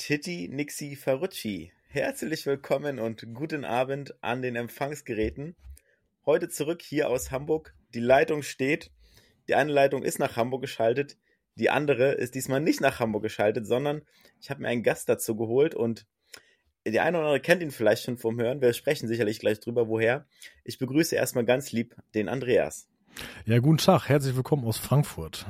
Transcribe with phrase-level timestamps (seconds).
[0.00, 1.72] Titti Nixi Ferrucci.
[1.90, 5.56] Herzlich willkommen und guten Abend an den Empfangsgeräten.
[6.24, 7.74] Heute zurück hier aus Hamburg.
[7.92, 8.90] Die Leitung steht.
[9.46, 11.18] Die eine Leitung ist nach Hamburg geschaltet.
[11.56, 14.00] Die andere ist diesmal nicht nach Hamburg geschaltet, sondern
[14.40, 16.06] ich habe mir einen Gast dazu geholt und
[16.86, 18.62] der eine oder andere kennt ihn vielleicht schon vom Hören.
[18.62, 20.26] Wir sprechen sicherlich gleich drüber, woher.
[20.64, 22.88] Ich begrüße erstmal ganz lieb den Andreas.
[23.44, 24.08] Ja, guten Tag.
[24.08, 25.44] Herzlich willkommen aus Frankfurt.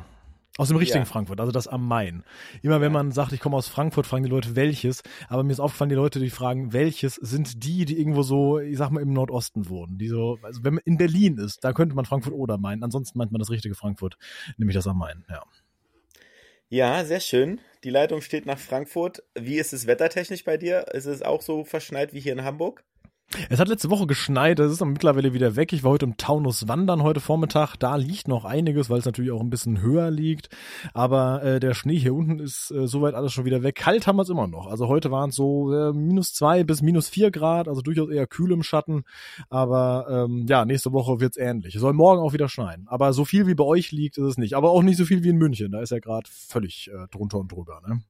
[0.61, 1.07] Aus dem richtigen ja.
[1.07, 2.23] Frankfurt, also das am Main.
[2.61, 5.03] Immer wenn man sagt, ich komme aus Frankfurt, fragen die Leute welches.
[5.29, 8.77] Aber mir ist aufgefallen, die Leute, die fragen welches, sind die, die irgendwo so, ich
[8.77, 9.97] sag mal, im Nordosten wohnen.
[9.97, 12.83] Die so, also wenn man in Berlin ist, da könnte man Frankfurt oder meinen.
[12.83, 14.19] Ansonsten meint man das richtige Frankfurt,
[14.59, 15.43] nämlich das am Main, ja.
[16.69, 17.63] Ja, sehr schön.
[17.83, 19.23] Die Leitung steht nach Frankfurt.
[19.35, 20.89] Wie ist es wettertechnisch bei dir?
[20.93, 22.85] Ist es auch so verschneit wie hier in Hamburg?
[23.49, 25.73] Es hat letzte Woche geschneit, es ist mittlerweile wieder weg.
[25.73, 27.77] Ich war heute im Taunus wandern heute Vormittag.
[27.77, 30.49] Da liegt noch einiges, weil es natürlich auch ein bisschen höher liegt.
[30.95, 33.77] Aber äh, der Schnee hier unten ist äh, soweit alles schon wieder weg.
[33.77, 34.67] Kalt haben wir es immer noch.
[34.67, 38.27] Also heute waren es so äh, minus zwei bis minus vier Grad, also durchaus eher
[38.27, 39.05] kühl im Schatten.
[39.49, 41.77] Aber ähm, ja, nächste Woche wird's ähnlich.
[41.77, 42.87] Es soll morgen auch wieder schneien.
[42.89, 44.55] Aber so viel wie bei euch liegt, ist es nicht.
[44.55, 45.71] Aber auch nicht so viel wie in München.
[45.71, 47.81] Da ist ja gerade völlig äh, drunter und drüber.
[47.87, 48.03] Ne?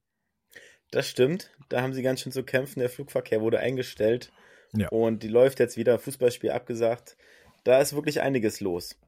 [0.90, 1.50] Das stimmt.
[1.68, 2.80] Da haben sie ganz schön zu kämpfen.
[2.80, 4.32] Der Flugverkehr wurde eingestellt.
[4.72, 4.88] Ja.
[4.88, 7.16] Und die läuft jetzt wieder, Fußballspiel abgesagt.
[7.64, 8.98] Da ist wirklich einiges los.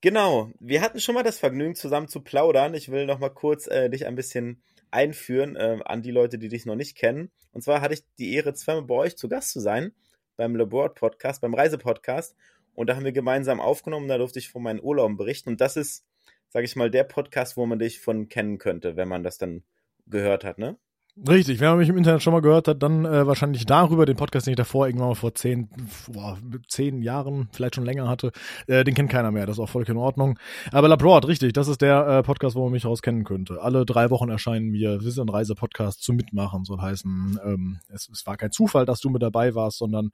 [0.00, 2.74] Genau, wir hatten schon mal das Vergnügen, zusammen zu plaudern.
[2.74, 6.48] Ich will noch mal kurz äh, dich ein bisschen einführen äh, an die Leute, die
[6.48, 7.30] dich noch nicht kennen.
[7.52, 9.92] Und zwar hatte ich die Ehre, zweimal bei euch zu Gast zu sein,
[10.36, 12.36] beim Labor Podcast, beim Reisepodcast.
[12.74, 15.50] Und da haben wir gemeinsam aufgenommen, da durfte ich von meinen Urlauben berichten.
[15.50, 16.04] Und das ist,
[16.50, 19.64] sage ich mal, der Podcast, wo man dich von kennen könnte, wenn man das dann
[20.06, 20.78] gehört hat, ne?
[21.18, 24.16] Richtig, wenn man mich im Internet schon mal gehört hat, dann äh, wahrscheinlich darüber, den
[24.16, 25.70] Podcast, den ich davor irgendwann mal vor zehn,
[26.12, 26.36] boah,
[26.68, 28.32] zehn Jahren, vielleicht schon länger hatte,
[28.66, 30.38] äh, den kennt keiner mehr, das ist auch voll in Ordnung.
[30.72, 33.62] Aber Labroad, richtig, das ist der äh, Podcast, wo man mich rauskennen könnte.
[33.62, 38.10] Alle drei Wochen erscheinen wir, wir sind ein Reisepodcast zum Mitmachen, soll heißen, ähm, es,
[38.12, 40.10] es war kein Zufall, dass du mit dabei warst, sondern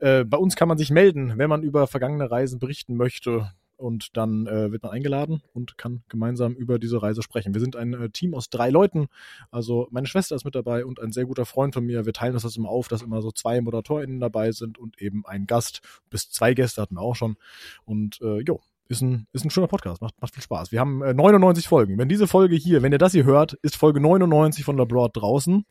[0.00, 3.50] äh, bei uns kann man sich melden, wenn man über vergangene Reisen berichten möchte
[3.82, 7.52] und dann äh, wird man eingeladen und kann gemeinsam über diese Reise sprechen.
[7.54, 9.08] Wir sind ein äh, Team aus drei Leuten,
[9.50, 12.06] also meine Schwester ist mit dabei und ein sehr guter Freund von mir.
[12.06, 15.46] Wir teilen das immer auf, dass immer so zwei ModeratorInnen dabei sind und eben ein
[15.46, 15.80] Gast.
[16.10, 17.36] Bis zwei Gäste hatten wir auch schon.
[17.84, 20.70] Und äh, jo, ist ein, ist ein schöner Podcast, macht, macht viel Spaß.
[20.70, 21.98] Wir haben äh, 99 Folgen.
[21.98, 25.64] Wenn diese Folge hier, wenn ihr das hier hört, ist Folge 99 von Labroad draußen.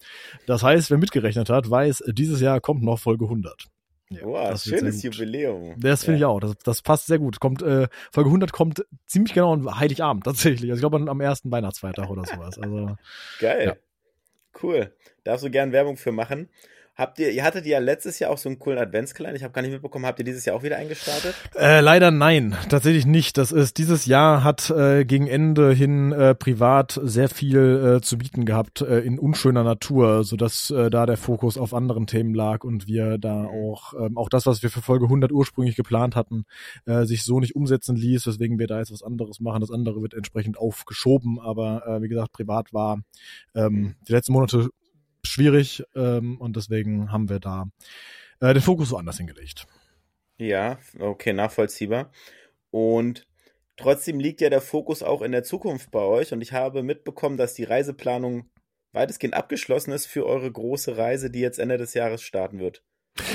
[0.47, 3.67] Das heißt, wer mitgerechnet hat, weiß, dieses Jahr kommt noch Folge 100.
[4.11, 5.75] Ja, wow, schönes Jubiläum.
[5.77, 6.27] Das finde ja.
[6.27, 6.39] ich auch.
[6.39, 7.39] Das, das passt sehr gut.
[7.39, 10.69] Kommt, äh, Folge 100 kommt ziemlich genau an Heiligabend tatsächlich.
[10.69, 12.59] Also ich glaube am ersten Weihnachtsfeiertag oder sowas.
[12.59, 12.97] Also,
[13.39, 13.67] Geil.
[13.67, 13.75] Ja.
[14.61, 14.93] Cool.
[15.23, 16.49] Darfst du gern Werbung für machen.
[16.95, 19.37] Habt ihr, ihr hattet ja letztes Jahr auch so einen coolen Adventskalender.
[19.37, 21.33] Ich habe gar nicht mitbekommen, habt ihr dieses Jahr auch wieder eingestartet?
[21.55, 23.37] Äh, leider nein, tatsächlich nicht.
[23.37, 28.17] Das ist dieses Jahr hat äh, gegen Ende hin äh, privat sehr viel äh, zu
[28.17, 32.33] bieten gehabt äh, in unschöner Natur, so dass äh, da der Fokus auf anderen Themen
[32.33, 36.17] lag und wir da auch ähm, auch das, was wir für Folge 100 ursprünglich geplant
[36.17, 36.43] hatten,
[36.85, 39.61] äh, sich so nicht umsetzen ließ, weswegen wir da jetzt was anderes machen.
[39.61, 43.01] Das andere wird entsprechend aufgeschoben, aber äh, wie gesagt, privat war
[43.55, 44.69] ähm, die letzten Monate
[45.23, 47.67] schwierig ähm, und deswegen haben wir da
[48.39, 49.67] äh, den Fokus so anders hingelegt.
[50.37, 52.11] Ja, okay, nachvollziehbar.
[52.71, 53.27] Und
[53.77, 57.37] trotzdem liegt ja der Fokus auch in der Zukunft bei euch und ich habe mitbekommen,
[57.37, 58.49] dass die Reiseplanung
[58.91, 62.83] weitestgehend abgeschlossen ist für eure große Reise, die jetzt Ende des Jahres starten wird.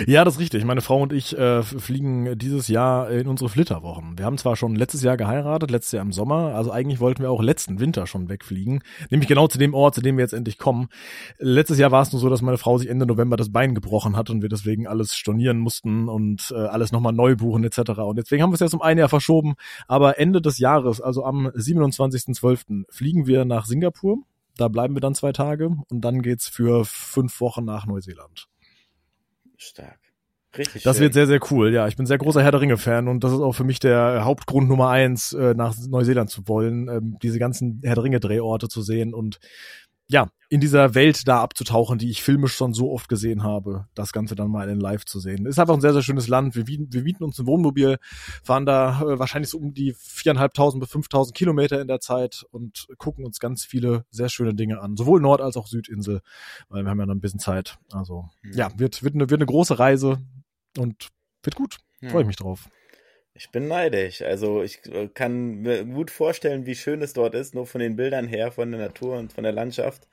[0.06, 0.64] Ja, das ist richtig.
[0.64, 4.19] Meine Frau und ich äh, fliegen dieses Jahr in unsere Flitterwochen.
[4.19, 7.30] Wir haben zwar schon letztes Jahr geheiratet, letztes Jahr im Sommer, also eigentlich wollten wir
[7.30, 10.59] auch letzten Winter schon wegfliegen, nämlich genau zu dem Ort, zu dem wir jetzt endlich
[10.59, 10.88] kommen.
[11.38, 14.16] Letztes Jahr war es nur so, dass meine Frau sich Ende November das Bein gebrochen
[14.16, 17.98] hat und wir deswegen alles stornieren mussten und äh, alles nochmal neu buchen etc.
[18.00, 19.54] Und deswegen haben wir es jetzt um ein Jahr verschoben,
[19.89, 22.84] aber Ende des Jahres, also am 27.12.
[22.89, 24.18] fliegen wir nach Singapur.
[24.56, 28.48] Da bleiben wir dann zwei Tage und dann geht's für fünf Wochen nach Neuseeland.
[29.56, 29.98] Stark.
[30.56, 31.04] Richtig das schön.
[31.04, 31.72] wird sehr, sehr cool.
[31.72, 34.24] Ja, ich bin sehr großer Herr der Ringe-Fan und das ist auch für mich der
[34.24, 38.82] Hauptgrund Nummer eins, äh, nach Neuseeland zu wollen, ähm, diese ganzen Herr der Ringe-Drehorte zu
[38.82, 39.38] sehen und
[40.08, 44.12] ja, in dieser Welt da abzutauchen, die ich filmisch schon so oft gesehen habe, das
[44.12, 45.44] Ganze dann mal in live zu sehen.
[45.47, 46.54] Ist einfach ein sehr, sehr schönes Land.
[46.54, 47.98] Wir, wir mieten uns ein Wohnmobil,
[48.44, 52.86] fahren da äh, wahrscheinlich so um die viereinhalbtausend bis fünftausend Kilometer in der Zeit und
[52.98, 54.97] gucken uns ganz viele sehr schöne Dinge an.
[54.97, 56.20] Sowohl Nord- als auch Südinsel,
[56.68, 57.78] weil wir haben ja noch ein bisschen Zeit.
[57.91, 58.53] Also, mhm.
[58.53, 60.18] ja, wird, wird, eine, wird eine große Reise
[60.78, 61.08] und
[61.42, 61.78] wird gut.
[62.00, 62.10] Ja.
[62.10, 62.68] Freue ich mich drauf.
[63.38, 64.22] Ich bin neidisch.
[64.22, 67.97] Also ich äh, kann mir gut vorstellen, wie schön es dort ist, nur von den
[67.97, 70.09] Bildern her, von der Natur und von der Landschaft.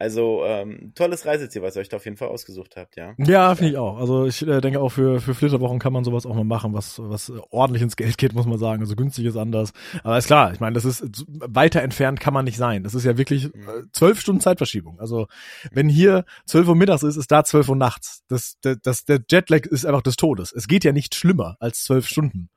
[0.00, 3.12] Also ähm, tolles Reiseziel, was ihr euch da auf jeden Fall ausgesucht habt, ja.
[3.18, 3.98] Ja, finde ich auch.
[3.98, 6.98] Also ich äh, denke auch für für Flitterwochen kann man sowas auch mal machen, was
[6.98, 8.80] was ordentlich ins Geld geht, muss man sagen.
[8.80, 9.74] Also günstig ist anders.
[10.02, 12.82] Aber ist klar, ich meine, das ist weiter entfernt kann man nicht sein.
[12.82, 13.60] Das ist ja wirklich mhm.
[13.68, 14.98] äh, zwölf Stunden Zeitverschiebung.
[14.98, 15.26] Also
[15.70, 18.22] wenn hier zwölf Uhr mittags ist, ist da zwölf Uhr nachts.
[18.26, 20.50] Das, das, das der Jetlag ist einfach des Todes.
[20.50, 22.48] Es geht ja nicht schlimmer als zwölf Stunden.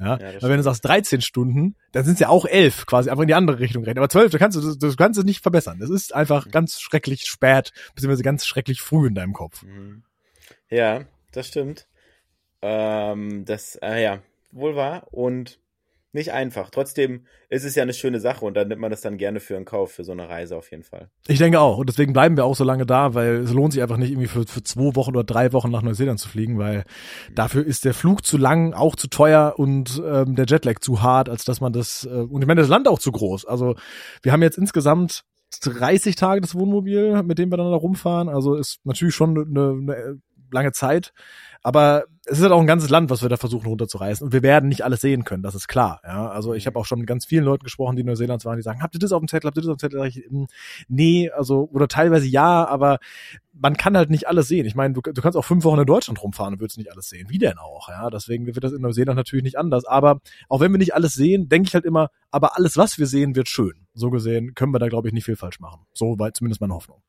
[0.00, 3.10] Ja, ja weil wenn du sagst 13 Stunden, dann sind es ja auch elf, quasi
[3.10, 3.98] einfach in die andere Richtung rechnen.
[3.98, 5.78] Aber zwölf, da kannst du, du kannst es nicht verbessern.
[5.78, 6.50] Das ist einfach mhm.
[6.50, 9.62] ganz schrecklich spät, beziehungsweise ganz schrecklich früh in deinem Kopf.
[9.62, 10.02] Mhm.
[10.70, 11.02] Ja,
[11.32, 11.86] das stimmt.
[12.62, 15.06] Ähm, das, äh, ja, wohl wahr.
[15.10, 15.58] Und
[16.12, 16.70] nicht einfach.
[16.70, 19.56] Trotzdem ist es ja eine schöne Sache und dann nimmt man das dann gerne für
[19.56, 21.10] einen Kauf, für so eine Reise auf jeden Fall.
[21.28, 21.78] Ich denke auch.
[21.78, 24.28] Und deswegen bleiben wir auch so lange da, weil es lohnt sich einfach nicht irgendwie
[24.28, 27.34] für, für zwei Wochen oder drei Wochen nach Neuseeland zu fliegen, weil mhm.
[27.34, 31.28] dafür ist der Flug zu lang, auch zu teuer und ähm, der Jetlag zu hart,
[31.28, 33.46] als dass man das, äh, und ich meine, das Land auch zu groß.
[33.46, 33.76] Also
[34.22, 35.24] wir haben jetzt insgesamt
[35.62, 38.28] 30 Tage das Wohnmobil, mit dem wir dann da rumfahren.
[38.28, 40.20] Also ist natürlich schon eine, eine
[40.52, 41.12] lange Zeit.
[41.62, 44.24] Aber es ist halt auch ein ganzes Land, was wir da versuchen runterzureißen.
[44.24, 46.00] Und wir werden nicht alles sehen können, das ist klar.
[46.04, 46.68] Ja, also ich mhm.
[46.68, 48.94] habe auch schon mit ganz vielen Leuten gesprochen, die in Neuseeland waren, die sagen, habt
[48.94, 50.06] ihr das auf dem Zettel, habt ihr das auf dem Zettel?
[50.06, 50.46] Ich, hm,
[50.88, 52.98] nee, also, oder teilweise ja, aber
[53.52, 54.64] man kann halt nicht alles sehen.
[54.64, 57.10] Ich meine, du, du kannst auch fünf Wochen in Deutschland rumfahren und würdest nicht alles
[57.10, 57.28] sehen.
[57.28, 57.90] Wie denn auch?
[57.90, 59.84] Ja, deswegen wird das in Neuseeland natürlich nicht anders.
[59.84, 63.06] Aber auch wenn wir nicht alles sehen, denke ich halt immer, aber alles, was wir
[63.06, 63.86] sehen, wird schön.
[63.92, 65.82] So gesehen können wir da, glaube ich, nicht viel falsch machen.
[65.92, 67.02] So weit zumindest meine Hoffnung.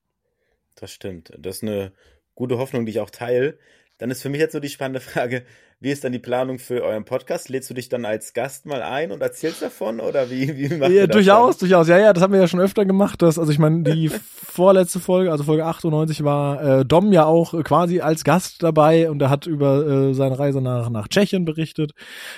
[0.75, 1.31] Das stimmt.
[1.37, 1.93] Das ist eine
[2.35, 3.57] gute Hoffnung, die ich auch teile.
[3.97, 5.45] Dann ist für mich jetzt so die spannende Frage,
[5.81, 7.49] wie ist dann die Planung für euren Podcast?
[7.49, 10.93] Lädst du dich dann als Gast mal ein und erzählst davon oder wie, wie machst
[10.93, 11.67] ja, durchaus, dann?
[11.67, 11.87] durchaus.
[11.87, 13.23] Ja, ja, das haben wir ja schon öfter gemacht.
[13.23, 17.63] Dass, also ich meine, die vorletzte Folge, also Folge 98, war äh, Dom ja auch
[17.63, 21.93] quasi als Gast dabei und er hat über äh, seine Reise nach, nach Tschechien berichtet.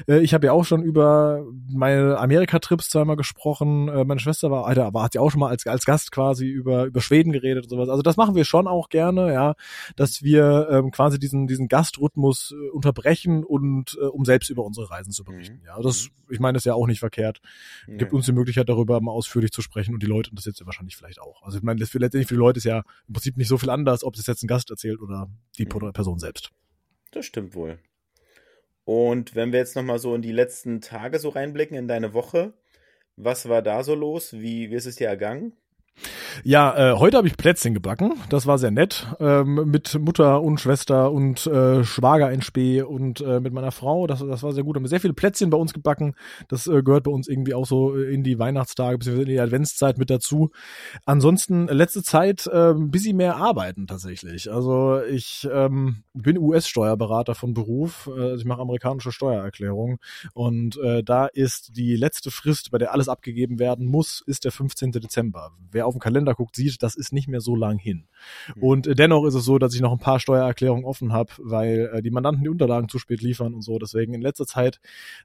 [0.07, 3.89] Äh, ich habe ja auch schon über meine Amerika-Trips zweimal gesprochen.
[3.89, 6.47] Äh, meine Schwester war, Alter, aber hat ja auch schon mal als, als Gast quasi
[6.47, 7.89] über, über Schweden geredet und sowas.
[7.89, 9.55] Also das machen wir schon auch gerne, ja,
[9.97, 14.63] dass wir ähm, quasi diesen, diesen Gastrhythmus äh, unterbrechen sprechen und äh, um selbst über
[14.63, 15.57] unsere Reisen zu berichten.
[15.57, 15.65] Mhm.
[15.65, 17.41] Ja, das, ich meine, das ist ja auch nicht verkehrt.
[17.87, 18.09] Gibt ja.
[18.11, 21.19] uns die Möglichkeit, darüber mal ausführlich zu sprechen und die Leute interessiert ja wahrscheinlich vielleicht
[21.19, 21.43] auch.
[21.43, 23.57] Also ich meine, das für, letztendlich für die Leute ist ja im Prinzip nicht so
[23.57, 25.93] viel anders, ob es jetzt ein Gast erzählt oder die mhm.
[25.93, 26.51] Person selbst.
[27.11, 27.79] Das stimmt wohl.
[28.85, 32.53] Und wenn wir jetzt nochmal so in die letzten Tage so reinblicken in deine Woche,
[33.15, 34.33] was war da so los?
[34.33, 35.53] Wie, wie ist es dir ergangen?
[36.43, 38.13] Ja, äh, heute habe ich Plätzchen gebacken.
[38.29, 39.07] Das war sehr nett.
[39.19, 44.07] Ähm, mit Mutter und Schwester und äh, Schwager in Spee und äh, mit meiner Frau.
[44.07, 44.75] Das, das war sehr gut.
[44.75, 46.15] Haben sehr viele Plätzchen bei uns gebacken.
[46.49, 49.21] Das äh, gehört bei uns irgendwie auch so in die Weihnachtstage bzw.
[49.21, 50.49] in die Adventszeit mit dazu.
[51.05, 54.51] Ansonsten letzte Zeit äh, bisschen mehr arbeiten tatsächlich.
[54.51, 58.09] Also ich ähm, bin US-Steuerberater von Beruf.
[58.15, 59.97] Äh, ich mache amerikanische Steuererklärungen.
[60.33, 64.51] Und äh, da ist die letzte Frist, bei der alles abgegeben werden muss, ist der
[64.51, 64.91] 15.
[64.91, 65.51] Dezember.
[65.71, 68.05] Wer wer auf den Kalender guckt, sieht, das ist nicht mehr so lang hin.
[68.55, 68.63] Mhm.
[68.63, 71.91] Und äh, dennoch ist es so, dass ich noch ein paar Steuererklärungen offen habe, weil
[71.93, 73.77] äh, die Mandanten die Unterlagen zu spät liefern und so.
[73.77, 74.79] Deswegen in letzter Zeit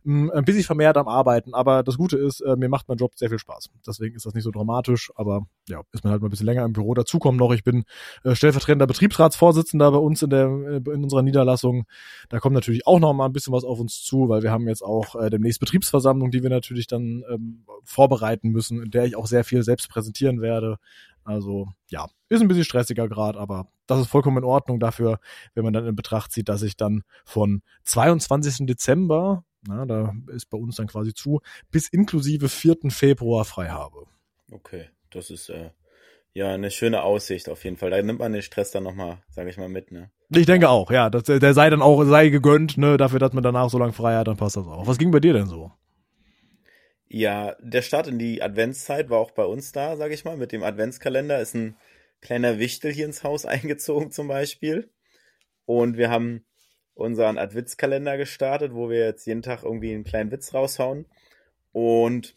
[0.05, 1.55] mh, ein bisschen vermehrt am Arbeiten.
[1.55, 3.71] Aber das Gute ist, äh, mir macht mein Job sehr viel Spaß.
[3.87, 6.65] Deswegen ist das nicht so dramatisch, aber ja, ist man halt mal ein bisschen länger
[6.65, 6.95] im Büro.
[6.95, 7.85] Dazu kommt noch, ich bin
[8.25, 11.85] äh, stellvertretender Betriebsratsvorsitzender bei uns in der äh, in unserer Niederlassung.
[12.29, 14.67] Da kommt natürlich auch noch mal ein bisschen was auf uns zu, weil wir haben
[14.67, 19.17] jetzt auch äh, demnächst Betriebsversammlung, die wir natürlich dann ähm, vorbereiten müssen, in der ich
[19.17, 20.48] auch sehr viel selbst präsentieren werde.
[21.29, 25.21] Also ja, ist ein bisschen stressiger gerade, aber das ist vollkommen in Ordnung dafür,
[25.55, 28.67] wenn man dann in Betracht zieht, dass ich dann von 22.
[28.67, 31.41] Dezember, na, da ist bei uns dann quasi zu,
[31.71, 32.91] bis inklusive 4.
[32.91, 34.07] Februar frei habe.
[34.51, 35.71] Okay, das ist äh,
[36.33, 37.91] ja eine schöne Aussicht auf jeden Fall.
[37.91, 40.11] Da nimmt man den Stress dann nochmal, sage ich mal, mit, ne?
[40.31, 41.11] Ich denke auch, ja.
[41.11, 44.17] Das, der sei dann auch, sei gegönnt, ne, dafür, dass man danach so lange frei
[44.17, 44.87] hat, dann passt das auch.
[44.87, 45.73] Was ging bei dir denn so?
[47.11, 50.53] Ja, der Start in die Adventszeit war auch bei uns da, sage ich mal, mit
[50.53, 51.41] dem Adventskalender.
[51.41, 51.77] Ist ein
[52.21, 54.91] kleiner Wichtel hier ins Haus eingezogen zum Beispiel.
[55.65, 56.45] Und wir haben
[56.95, 61.07] unseren Adventskalender gestartet, wo wir jetzt jeden Tag irgendwie einen kleinen Witz raushauen.
[61.73, 62.35] Und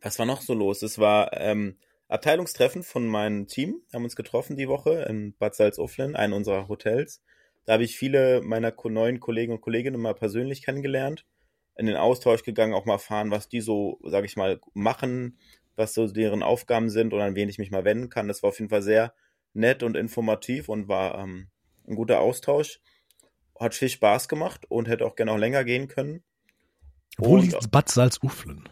[0.00, 0.82] was war noch so los?
[0.82, 1.76] Es war ähm,
[2.08, 6.68] Abteilungstreffen von meinem Team, wir haben uns getroffen die Woche in Bad Salzuflen, einem unserer
[6.68, 7.22] Hotels.
[7.64, 11.24] Da habe ich viele meiner neuen Kollegen und Kolleginnen mal persönlich kennengelernt
[11.76, 15.38] in den Austausch gegangen, auch mal erfahren, was die so, sag ich mal, machen,
[15.76, 18.28] was so deren Aufgaben sind und an wen ich mich mal wenden kann.
[18.28, 19.14] Das war auf jeden Fall sehr
[19.54, 21.48] nett und informativ und war ähm,
[21.86, 22.80] ein guter Austausch.
[23.58, 26.22] Hat viel Spaß gemacht und hätte auch gerne auch länger gehen können.
[27.18, 28.68] Wo und, liegt Bad Salzuflen?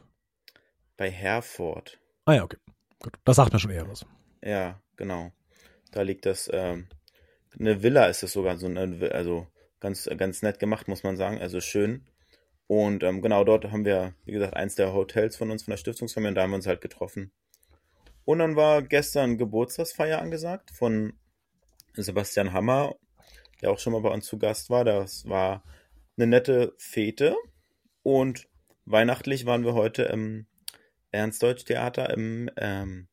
[0.97, 1.99] Bei Herford.
[2.25, 2.59] Ah ja, okay.
[3.03, 3.15] Gut.
[3.25, 4.05] Das sagt mir schon eher was.
[4.43, 5.33] Ja, genau.
[5.93, 6.89] Da liegt das, ähm,
[7.59, 9.47] eine Villa ist es sogar, so eine, also
[9.81, 11.39] ganz, ganz nett gemacht, muss man sagen.
[11.39, 12.07] Also schön.
[12.71, 15.77] Und ähm, genau dort haben wir, wie gesagt, eins der Hotels von uns, von der
[15.77, 17.33] Stiftungsfamilie, und da haben wir uns halt getroffen.
[18.25, 21.15] Und dann war gestern Geburtstagsfeier angesagt von
[21.95, 22.95] Sebastian Hammer,
[23.61, 24.85] der auch schon mal bei uns zu Gast war.
[24.85, 25.65] Das war
[26.17, 27.35] eine nette Fete.
[28.05, 28.49] Und
[28.85, 30.47] weihnachtlich waren wir heute im
[31.11, 33.09] Ernstdeutsch-Theater im ähm,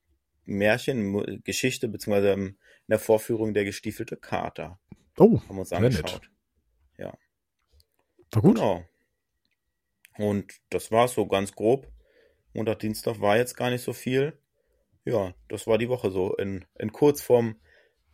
[0.46, 4.80] Märchen, Geschichte, beziehungsweise in der Vorführung der gestiefelte Kater.
[5.18, 6.30] Oh, haben wir uns angeschaut.
[7.00, 7.18] Ja.
[8.34, 8.58] War gut.
[8.58, 8.86] Genau.
[10.18, 11.88] Und das war so ganz grob.
[12.54, 14.34] Montag, Dienstag war jetzt gar nicht so viel.
[15.06, 17.56] Ja, das war die Woche so in, in Kurzform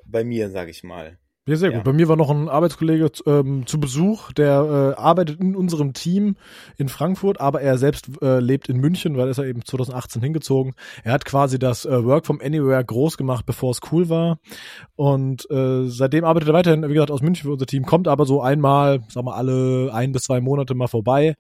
[0.05, 1.17] bei mir, sag ich mal.
[1.45, 1.79] Ja, sehr gut.
[1.79, 1.83] Ja.
[1.83, 6.37] Bei mir war noch ein Arbeitskollege ähm, zu Besuch, der äh, arbeitet in unserem Team
[6.77, 10.21] in Frankfurt, aber er selbst äh, lebt in München, weil er ist er eben 2018
[10.21, 10.73] hingezogen.
[11.03, 14.39] Er hat quasi das äh, Work from Anywhere groß gemacht, bevor es cool war.
[14.95, 18.25] Und äh, seitdem arbeitet er weiterhin, wie gesagt, aus München für unser Team, kommt aber
[18.25, 21.35] so einmal, sagen wir alle ein bis zwei Monate mal vorbei.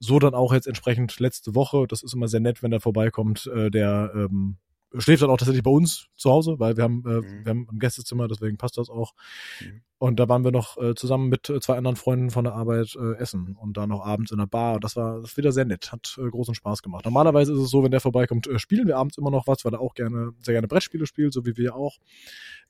[0.00, 1.86] So dann auch jetzt entsprechend letzte Woche.
[1.88, 4.58] Das ist immer sehr nett, wenn er vorbeikommt, äh, der ähm,
[4.96, 7.44] schläft dann auch tatsächlich bei uns zu Hause, weil wir haben, äh, mhm.
[7.44, 9.14] wir haben ein Gästezimmer, deswegen passt das auch.
[9.60, 9.82] Mhm.
[9.98, 12.96] Und da waren wir noch äh, zusammen mit äh, zwei anderen Freunden von der Arbeit
[12.96, 14.76] äh, essen und dann noch abends in der Bar.
[14.76, 17.04] Und das war das wieder sehr nett, hat äh, großen Spaß gemacht.
[17.04, 19.74] Normalerweise ist es so, wenn der vorbeikommt, äh, spielen wir abends immer noch was, weil
[19.74, 21.98] er auch gerne, sehr gerne Brettspiele spielt, so wie wir auch.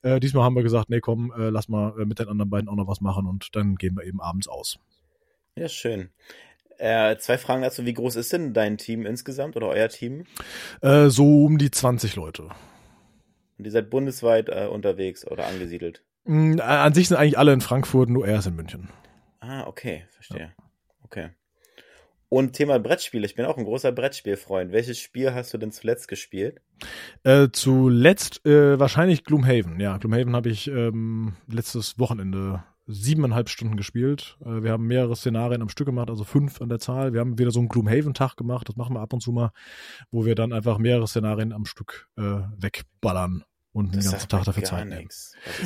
[0.02, 2.68] Äh, diesmal haben wir gesagt, nee, komm, äh, lass mal äh, mit den anderen beiden
[2.68, 4.78] auch noch was machen und dann gehen wir eben abends aus.
[5.54, 6.10] Ja, schön.
[6.78, 7.84] Äh, zwei Fragen dazu.
[7.84, 10.24] Wie groß ist denn dein Team insgesamt oder euer Team?
[10.80, 12.44] Äh, so um die 20 Leute.
[13.58, 16.04] Und ihr seid bundesweit äh, unterwegs oder angesiedelt?
[16.24, 18.88] Mm, an sich sind eigentlich alle in Frankfurt, nur er ist in München.
[19.40, 20.40] Ah, okay, verstehe.
[20.56, 20.64] Ja.
[21.02, 21.30] Okay.
[22.28, 23.24] Und Thema Brettspiele.
[23.24, 24.70] Ich bin auch ein großer Brettspielfreund.
[24.70, 26.60] Welches Spiel hast du denn zuletzt gespielt?
[27.24, 29.80] Äh, zuletzt äh, wahrscheinlich Gloomhaven.
[29.80, 34.38] Ja, Gloomhaven habe ich ähm, letztes Wochenende siebeneinhalb Stunden gespielt.
[34.40, 37.12] Äh, wir haben mehrere Szenarien am Stück gemacht, also fünf an der Zahl.
[37.12, 39.50] Wir haben wieder so einen Gloomhaven-Tag gemacht, das machen wir ab und zu mal,
[40.10, 44.64] wo wir dann einfach mehrere Szenarien am Stück äh, wegballern und den ganzen Tag dafür
[44.64, 45.08] Zeit nehmen.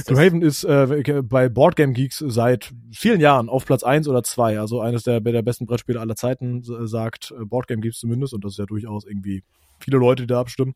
[0.04, 4.80] Gloomhaven ist äh, bei Boardgame Geeks seit vielen Jahren auf Platz eins oder zwei, also
[4.80, 8.58] eines der, der besten Brettspiele aller Zeiten, sagt äh, Boardgame Geeks zumindest, und das ist
[8.58, 9.44] ja durchaus irgendwie
[9.82, 10.74] viele Leute, die da abstimmen.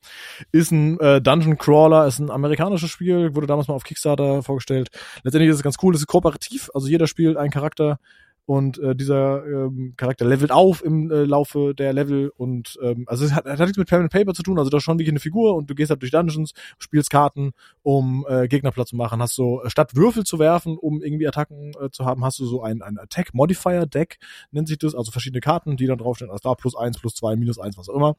[0.53, 4.91] Ist ein äh, Dungeon Crawler, ist ein amerikanisches Spiel, wurde damals mal auf Kickstarter vorgestellt.
[5.23, 7.99] Letztendlich ist es ganz cool, es ist kooperativ, also jeder spielt einen Charakter
[8.47, 13.25] und äh, dieser ähm, Charakter levelt auf im äh, Laufe der Level und ähm, also
[13.25, 15.21] es hat, hat nichts mit and Paper zu tun, also da ist schon wirklich eine
[15.21, 19.21] Figur und du gehst halt durch Dungeons, spielst Karten, um äh, Gegner platt zu machen,
[19.21, 22.47] hast so äh, statt Würfel zu werfen, um irgendwie Attacken äh, zu haben, hast du
[22.47, 24.19] so ein, ein Attack Modifier Deck,
[24.53, 27.37] nennt sich das, also verschiedene Karten, die dann draufstehen, also da plus eins, plus zwei,
[27.37, 28.17] minus eins, was auch immer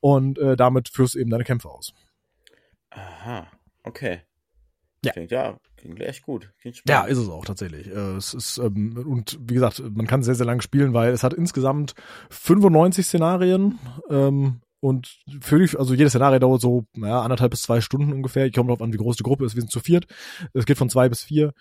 [0.00, 1.94] und äh, damit führst du eben deine Kämpfe aus.
[2.90, 3.46] Aha,
[3.84, 4.22] okay.
[5.04, 5.12] Ja.
[5.12, 6.52] Klingt, ja, klingt echt gut.
[6.60, 7.86] Klingt ja, ist es auch tatsächlich.
[7.86, 11.22] Äh, es ist, ähm, und wie gesagt, man kann sehr, sehr lange spielen, weil es
[11.22, 11.94] hat insgesamt
[12.30, 13.78] 95 Szenarien.
[14.10, 18.46] Ähm, und für die, also jedes Szenario dauert so, naja, anderthalb bis zwei Stunden ungefähr.
[18.46, 19.54] Ich komme darauf an, wie groß die Gruppe ist.
[19.54, 20.06] Wir sind zu viert.
[20.52, 21.52] Es geht von zwei bis vier.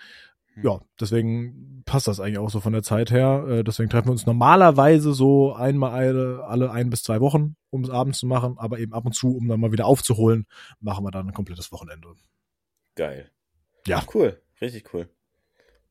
[0.56, 0.64] Hm.
[0.64, 3.46] Ja, deswegen passt das eigentlich auch so von der Zeit her.
[3.48, 7.84] Äh, deswegen treffen wir uns normalerweise so einmal alle, alle ein bis zwei Wochen, um
[7.84, 10.46] es abends zu machen, aber eben ab und zu, um dann mal wieder aufzuholen,
[10.82, 12.10] machen wir dann ein komplettes Wochenende.
[12.96, 13.32] Geil.
[13.88, 14.04] Ja.
[14.14, 15.10] Cool, richtig cool.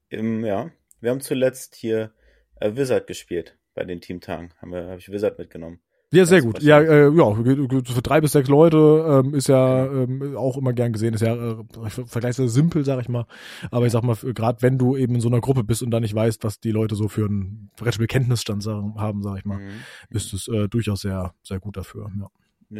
[0.08, 2.12] Im, ja, wir haben zuletzt hier
[2.60, 4.52] äh, Wizard gespielt bei den Teamtagen.
[4.60, 5.80] Haben wir, habe ich Wizard mitgenommen.
[6.10, 6.62] Ja, sehr gut.
[6.62, 10.94] Ja, äh, ja, für drei bis sechs Leute ähm, ist ja ähm, auch immer gern
[10.94, 11.12] gesehen.
[11.12, 13.26] Ist ja äh, vergleichsweise simpel, sag ich mal.
[13.70, 16.00] Aber ich sag mal, gerade wenn du eben in so einer Gruppe bist und da
[16.00, 19.82] nicht weißt, was die Leute so für einen Brettspiel-Kenntnisstand haben, sag ich mal, mhm.
[20.08, 22.10] ist es äh, durchaus sehr, sehr gut dafür.
[22.18, 22.30] Ja.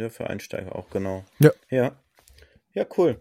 [0.01, 1.23] ja, für Einsteiger auch, genau.
[1.37, 1.51] Ja.
[1.69, 1.91] Ja,
[2.73, 3.19] ja cool.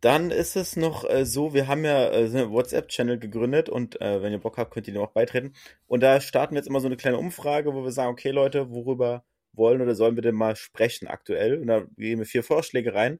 [0.00, 4.22] Dann ist es noch äh, so, wir haben ja äh, einen WhatsApp-Channel gegründet und äh,
[4.22, 5.54] wenn ihr Bock habt, könnt ihr dem auch beitreten.
[5.86, 8.70] Und da starten wir jetzt immer so eine kleine Umfrage, wo wir sagen, okay Leute,
[8.70, 11.58] worüber wollen oder sollen wir denn mal sprechen aktuell?
[11.60, 13.18] Und da geben wir vier Vorschläge rein.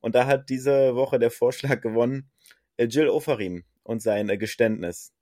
[0.00, 2.30] Und da hat diese Woche der Vorschlag gewonnen,
[2.76, 5.12] äh, Jill Ofarim und sein äh, Geständnis.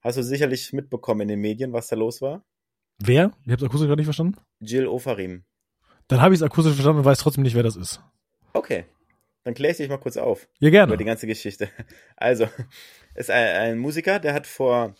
[0.00, 2.44] Hast du sicherlich mitbekommen in den Medien, was da los war?
[2.98, 3.32] Wer?
[3.44, 4.38] Ich habe es akustisch gerade nicht verstanden.
[4.60, 5.44] Jill Ofarim.
[6.08, 8.02] Dann habe ich es akustisch verstanden und weiß trotzdem nicht, wer das ist.
[8.52, 8.84] Okay,
[9.44, 10.48] dann kläre ich dich mal kurz auf.
[10.58, 10.90] Ja, gerne.
[10.90, 11.68] Über die ganze Geschichte.
[12.16, 12.48] Also,
[13.14, 14.94] ist ein, ein Musiker, der hat vor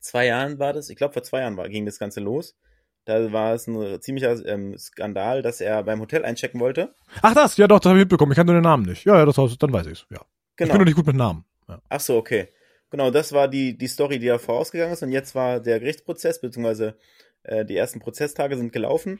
[0.00, 2.56] zwei Jahren war das, ich glaube vor zwei Jahren war, ging das Ganze los,
[3.04, 6.94] Da war es ein ziemlicher ähm, Skandal, dass er beim Hotel einchecken wollte.
[7.20, 8.32] Ach das, ja doch, das habe ich mitbekommen.
[8.32, 9.04] Ich kannte den Namen nicht.
[9.04, 10.06] Ja, ja, das, dann weiß ich's.
[10.10, 10.20] Ja.
[10.56, 10.68] Genau.
[10.68, 11.44] Ich bin doch nicht gut mit Namen.
[11.68, 11.80] Ja.
[11.88, 12.48] Ach so, okay.
[12.90, 15.02] Genau, das war die, die Story, die da vorausgegangen ist.
[15.02, 16.96] Und jetzt war der Gerichtsprozess, beziehungsweise
[17.42, 19.18] äh, die ersten Prozesstage sind gelaufen.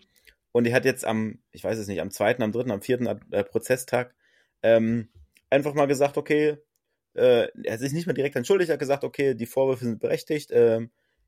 [0.52, 3.06] Und die hat jetzt am, ich weiß es nicht, am zweiten, am dritten, am vierten
[3.06, 4.14] äh, Prozesstag
[4.62, 5.08] ähm,
[5.50, 6.58] einfach mal gesagt, okay,
[7.14, 10.00] äh, er hat sich nicht mehr direkt entschuldigt, er hat gesagt, okay, die Vorwürfe sind
[10.00, 10.80] berechtigt, äh,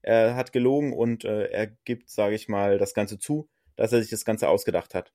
[0.03, 4.01] er hat gelogen und äh, er gibt, sage ich mal, das Ganze zu, dass er
[4.01, 5.13] sich das Ganze ausgedacht hat.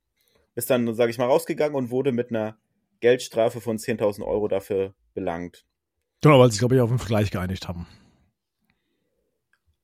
[0.55, 2.57] Ist dann, sage ich mal, rausgegangen und wurde mit einer
[2.99, 5.65] Geldstrafe von 10.000 Euro dafür belangt.
[6.21, 7.87] Genau, weil sie glaube ich, auf den Vergleich geeinigt haben.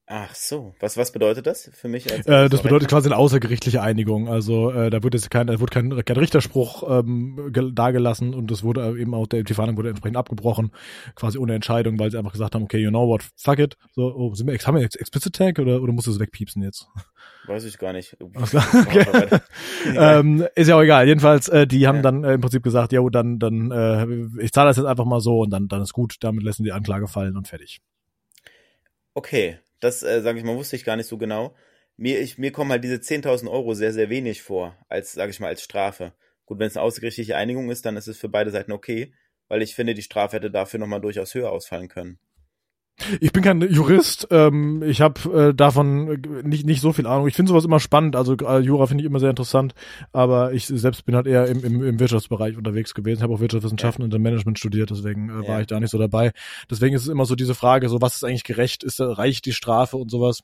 [0.07, 2.12] Ach so, was, was bedeutet das für mich?
[2.13, 4.29] Als äh, das bedeutet quasi eine außergerichtliche Einigung.
[4.29, 8.63] Also äh, da wird jetzt kein, da wurde kein, kein Richterspruch ähm, dargelassen und es
[8.63, 10.71] wurde eben auch, der, die Verhandlung wurde entsprechend abgebrochen,
[11.15, 13.77] quasi ohne Entscheidung, weil sie einfach gesagt haben, okay, you know what, fuck it.
[13.93, 16.62] So, oh, sind wir, haben wir jetzt Explicit Tag oder, oder musst du es wegpiepsen
[16.62, 16.88] jetzt?
[17.47, 18.15] Weiß ich gar nicht.
[18.21, 19.39] okay.
[19.97, 21.07] ähm, ist ja auch egal.
[21.07, 22.01] Jedenfalls, äh, die haben ja.
[22.03, 25.19] dann äh, im Prinzip gesagt, ja, dann, dann, äh, ich zahle das jetzt einfach mal
[25.19, 27.81] so und dann, dann ist gut, damit lassen die Anklage fallen und fertig.
[29.15, 31.56] Okay, das, äh, sage ich mal, wusste ich gar nicht so genau.
[31.98, 35.39] Mir, ich, mir kommen halt diese 10.000 Euro sehr, sehr wenig vor, als, sage ich
[35.39, 36.13] mal, als Strafe.
[36.46, 39.13] Gut, wenn es eine außergerichtliche Einigung ist, dann ist es für beide Seiten okay,
[39.48, 42.20] weil ich finde, die Strafe hätte dafür nochmal durchaus höher ausfallen können.
[43.19, 47.27] Ich bin kein Jurist, ähm, ich habe äh, davon nicht, nicht so viel Ahnung.
[47.27, 49.75] Ich finde sowas immer spannend, also äh, Jura finde ich immer sehr interessant,
[50.13, 54.09] aber ich selbst bin halt eher im, im, im Wirtschaftsbereich unterwegs gewesen, habe auch Wirtschaftswissenschaften
[54.09, 54.15] ja.
[54.15, 55.61] und Management studiert, deswegen äh, war ja.
[55.61, 56.31] ich da nicht so dabei.
[56.69, 59.53] Deswegen ist es immer so diese Frage, so was ist eigentlich gerecht, ist reicht die
[59.53, 60.39] Strafe und sowas.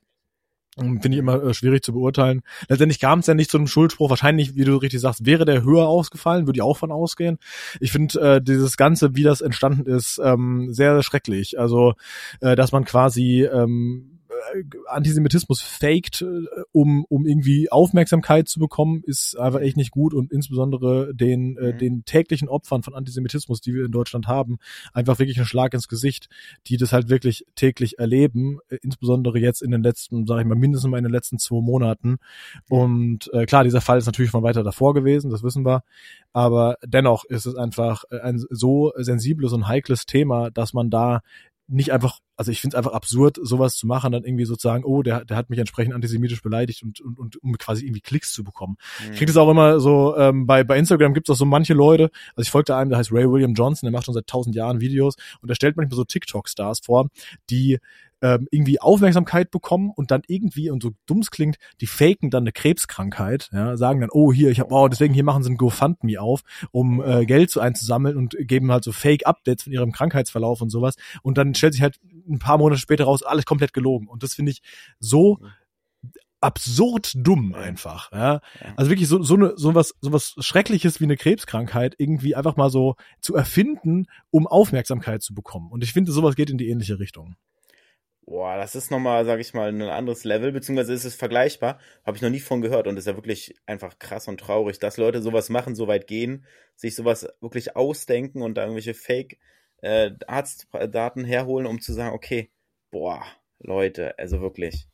[0.77, 2.43] Finde ich immer äh, schwierig zu beurteilen.
[2.69, 4.09] Letztendlich kam es ja nicht zu einem Schuldspruch.
[4.09, 7.39] Wahrscheinlich, wie du richtig sagst, wäre der höher ausgefallen, würde ich auch von ausgehen.
[7.81, 11.59] Ich finde äh, dieses Ganze, wie das entstanden ist, ähm, sehr schrecklich.
[11.59, 11.95] Also,
[12.39, 14.10] äh, dass man quasi ähm, äh,
[14.87, 16.25] Antisemitismus faked, äh,
[16.71, 21.73] um, um irgendwie Aufmerksamkeit zu bekommen, ist einfach echt nicht gut und insbesondere den, äh,
[21.73, 21.77] mhm.
[21.77, 24.57] den täglichen Opfern von Antisemitismus, die wir in Deutschland haben,
[24.93, 26.27] einfach wirklich ein Schlag ins Gesicht,
[26.67, 30.89] die das halt wirklich täglich erleben, insbesondere jetzt in den letzten, sage ich mal, mindestens
[30.89, 32.17] mal in den letzten zwei Monaten.
[32.69, 35.83] Und äh, klar, dieser Fall ist natürlich schon weiter davor gewesen, das wissen wir,
[36.33, 41.21] aber dennoch ist es einfach ein so sensibles und heikles Thema, dass man da
[41.67, 45.03] nicht einfach, also ich finde es einfach absurd, sowas zu machen, dann irgendwie sozusagen, oh,
[45.03, 48.43] der, der hat mich entsprechend antisemitisch beleidigt und, und, und um quasi irgendwie Klicks zu
[48.43, 48.77] bekommen.
[48.99, 49.11] Mhm.
[49.11, 51.73] Ich kriege das auch immer so, ähm, bei, bei Instagram gibt es auch so manche
[51.73, 54.55] Leute, also ich folgte einem, der heißt Ray William Johnson, der macht schon seit tausend
[54.55, 57.09] Jahren Videos und der stellt manchmal so TikTok-Stars vor,
[57.49, 57.79] die
[58.21, 62.43] ähm, irgendwie Aufmerksamkeit bekommen und dann irgendwie, und so dumm es klingt, die faken dann
[62.43, 65.57] eine Krebskrankheit, ja, sagen dann, oh hier, ich habe, oh, deswegen hier machen sie ein
[65.57, 70.61] GoFundMe auf, um äh, Geld zu einzusammeln und geben halt so Fake-Updates von ihrem Krankheitsverlauf
[70.61, 70.95] und sowas.
[71.23, 74.07] Und dann stellt sich halt ein paar Monate später raus, alles komplett gelogen.
[74.07, 74.61] Und das finde ich
[74.99, 75.39] so
[76.41, 78.41] absurd dumm einfach, ja.
[78.75, 82.57] Also wirklich so so eine so was so was schreckliches wie eine Krebskrankheit irgendwie einfach
[82.57, 85.71] mal so zu erfinden, um Aufmerksamkeit zu bekommen.
[85.71, 87.35] Und ich finde sowas geht in die ähnliche Richtung.
[88.25, 91.79] Boah, das ist nochmal, sag ich mal, ein anderes Level, beziehungsweise ist es vergleichbar.
[92.05, 94.97] Habe ich noch nie von gehört und ist ja wirklich einfach krass und traurig, dass
[94.97, 99.39] Leute sowas machen, so weit gehen, sich sowas wirklich ausdenken und da irgendwelche Fake
[99.81, 102.51] äh, Arztdaten herholen, um zu sagen, okay,
[102.91, 103.23] boah,
[103.59, 104.87] Leute, also wirklich,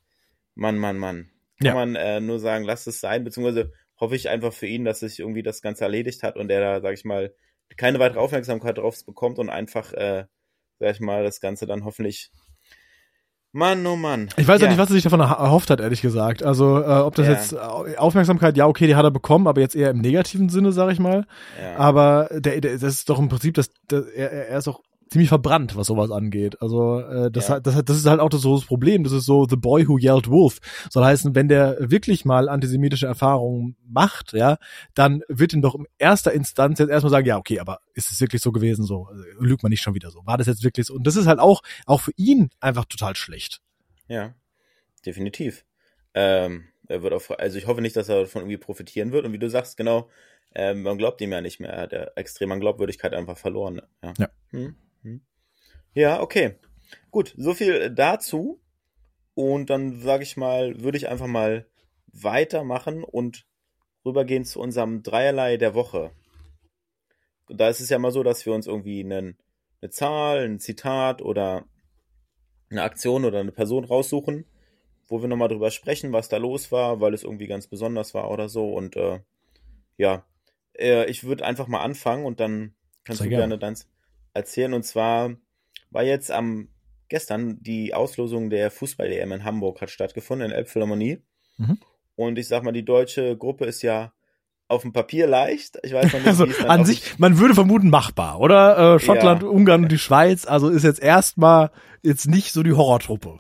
[0.56, 1.30] Mann, Mann, Mann.
[1.60, 1.74] Kann ja.
[1.74, 5.20] man äh, nur sagen, lasst es sein, beziehungsweise hoffe ich einfach für ihn, dass sich
[5.20, 7.34] irgendwie das Ganze erledigt hat und er da, sag ich mal,
[7.76, 10.26] keine weitere Aufmerksamkeit drauf bekommt und einfach, äh,
[10.80, 12.32] sag ich mal, das Ganze dann hoffentlich
[13.54, 14.30] Mann, oh Mann.
[14.38, 16.44] Ich weiß ja nicht, was er sich davon erhofft hat, ehrlich gesagt.
[16.44, 17.34] Also, äh, ob das ja.
[17.34, 20.92] jetzt Aufmerksamkeit, ja, okay, die hat er bekommen, aber jetzt eher im negativen Sinne, sag
[20.92, 21.26] ich mal.
[21.60, 21.78] Ja.
[21.78, 25.30] Aber der, der, das ist doch im Prinzip, das, das, er, er ist auch ziemlich
[25.30, 26.62] verbrannt, was sowas angeht.
[26.62, 27.60] Also äh, das, ja.
[27.60, 29.04] das, das ist halt auch das, so das Problem.
[29.04, 30.60] Das ist so The Boy Who Yelled Wolf.
[30.90, 34.58] Soll heißen, wenn der wirklich mal antisemitische Erfahrungen macht, ja,
[34.94, 38.22] dann wird ihm doch in erster Instanz jetzt erstmal sagen, ja, okay, aber ist es
[38.22, 38.86] wirklich so gewesen?
[38.86, 40.26] So also, lügt man nicht schon wieder so.
[40.26, 40.96] War das jetzt wirklich so?
[40.96, 43.62] Und das ist halt auch auch für ihn einfach total schlecht.
[44.08, 44.34] Ja,
[45.06, 45.66] definitiv.
[46.14, 49.26] Ähm, er wird auch, also ich hoffe nicht, dass er davon irgendwie profitieren wird.
[49.26, 50.10] Und wie du sagst, genau,
[50.56, 51.72] ähm, man glaubt ihm ja nicht mehr.
[51.72, 53.82] Er hat ja extrem an Glaubwürdigkeit einfach verloren.
[54.04, 54.14] Ja.
[54.18, 54.30] ja.
[54.52, 54.76] Hm.
[55.04, 55.22] Hm.
[55.94, 56.56] Ja, okay.
[57.12, 58.60] Gut, so viel dazu.
[59.34, 61.68] Und dann sage ich mal, würde ich einfach mal
[62.08, 63.46] weitermachen und
[64.06, 66.12] rübergehen zu unserem Dreierlei der Woche.
[67.50, 69.38] Da ist es ja mal so, dass wir uns irgendwie einen,
[69.82, 71.66] eine Zahl, ein Zitat oder
[72.70, 74.46] eine Aktion oder eine Person raussuchen,
[75.08, 78.30] wo wir nochmal drüber sprechen, was da los war, weil es irgendwie ganz besonders war
[78.30, 78.74] oder so.
[78.74, 79.20] Und äh,
[79.98, 80.26] ja,
[80.78, 83.88] äh, ich würde einfach mal anfangen und dann kannst Sehr du gerne, gerne deins,
[84.38, 84.74] erzählen.
[84.74, 85.36] Und zwar
[85.92, 86.70] war jetzt am
[87.10, 91.22] gestern die Auslosung der Fußball-EM in Hamburg hat stattgefunden, in Elbphilharmonie.
[91.58, 91.80] Mhm.
[92.16, 94.14] Und ich sag mal, die deutsche Gruppe ist ja
[94.68, 95.78] auf dem Papier leicht.
[95.84, 98.96] Ich weiß noch nicht, also, es an sich, man würde vermuten machbar, oder?
[98.96, 99.50] Äh, Schottland, Ja.
[99.50, 101.72] Ungarn und die Schweiz, also ist jetzt erstmal
[102.02, 103.40] jetzt nicht so die Horrortruppe.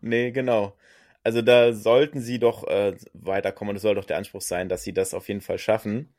[0.00, 0.74] Nee, genau.
[1.22, 3.74] Also da sollten sie doch äh, weiterkommen.
[3.74, 6.14] Das soll doch der Anspruch sein, dass sie das auf jeden Fall schaffen.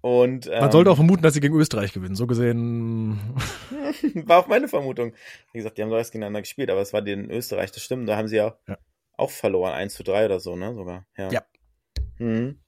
[0.00, 2.14] Und ähm, Man sollte auch vermuten, dass sie gegen Österreich gewinnen.
[2.14, 3.18] So gesehen.
[4.26, 5.14] war auch meine Vermutung.
[5.52, 8.06] Wie gesagt, die haben doch gegeneinander gespielt, aber es war in Österreich, das stimmt.
[8.08, 8.76] Da haben sie ja, Ja.
[9.16, 10.74] auch verloren, 1 zu 3 oder so, ne?
[10.74, 11.06] Sogar.
[11.16, 11.30] Ja.
[11.30, 11.42] Ja.
[12.18, 12.58] Mhm.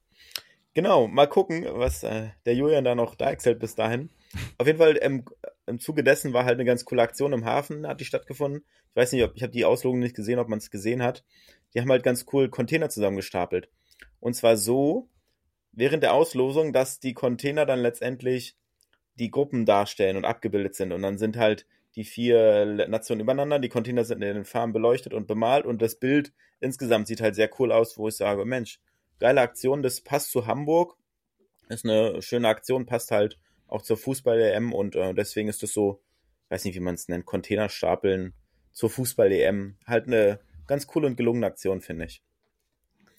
[0.73, 4.11] Genau, mal gucken, was äh, der Julian da noch deichselt bis dahin.
[4.59, 5.25] Auf jeden Fall im,
[5.67, 8.63] im Zuge dessen war halt eine ganz coole Aktion im Hafen, hat die stattgefunden.
[8.91, 11.25] Ich weiß nicht, ob ich habe die Auslogung nicht gesehen, ob man es gesehen hat.
[11.75, 13.69] Die haben halt ganz cool Container zusammengestapelt.
[14.21, 15.09] Und zwar so,
[15.77, 18.57] während der Auslosung, dass die Container dann letztendlich
[19.15, 20.93] die Gruppen darstellen und abgebildet sind.
[20.93, 25.15] Und dann sind halt die vier Nationen übereinander, die Container sind in den Farben beleuchtet
[25.15, 28.81] und bemalt und das Bild insgesamt sieht halt sehr cool aus, wo ich sage, Mensch,
[29.19, 30.97] geile Aktion, das passt zu Hamburg,
[31.69, 36.03] ist eine schöne Aktion, passt halt auch zur Fußball-EM und äh, deswegen ist das so,
[36.51, 38.35] weiß nicht, wie man es nennt, Containerstapeln
[38.73, 39.79] zur Fußball-EM.
[39.87, 42.23] Halt eine ganz coole und gelungene Aktion, finde ich.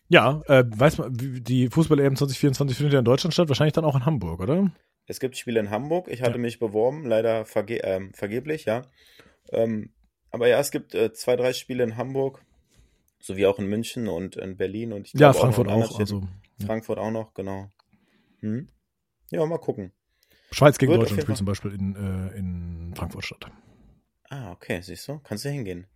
[0.10, 3.96] Ja, äh, weiß man, die Fußball-EM 2024 findet ja in Deutschland statt, wahrscheinlich dann auch
[3.96, 4.72] in Hamburg, oder?
[5.06, 6.08] Es gibt Spiele in Hamburg.
[6.10, 6.38] Ich hatte Ja.
[6.38, 8.84] mich beworben, leider verge ähm, vergeblich, ja.
[9.52, 9.92] Ähm,
[10.32, 12.44] aber ja, es gibt äh, zwei, drei Spiele in Hamburg,
[13.20, 15.92] sowie auch in München und in Berlin und ich Ja, glaube Frankfurt noch in anderen
[15.96, 16.08] auch.
[16.08, 16.16] Städten.
[16.24, 16.28] Also
[16.60, 16.66] ja.
[16.68, 17.70] Frankfurt auch noch, genau.
[18.40, 18.70] Hm?
[19.32, 19.92] Ja, mal gucken.
[20.52, 23.52] Schweiz gegen Wird Deutschland spielt zum Beispiel in, äh, in Frankfurt statt.
[24.30, 25.88] Ah, okay, siehst du, kannst du hingehen.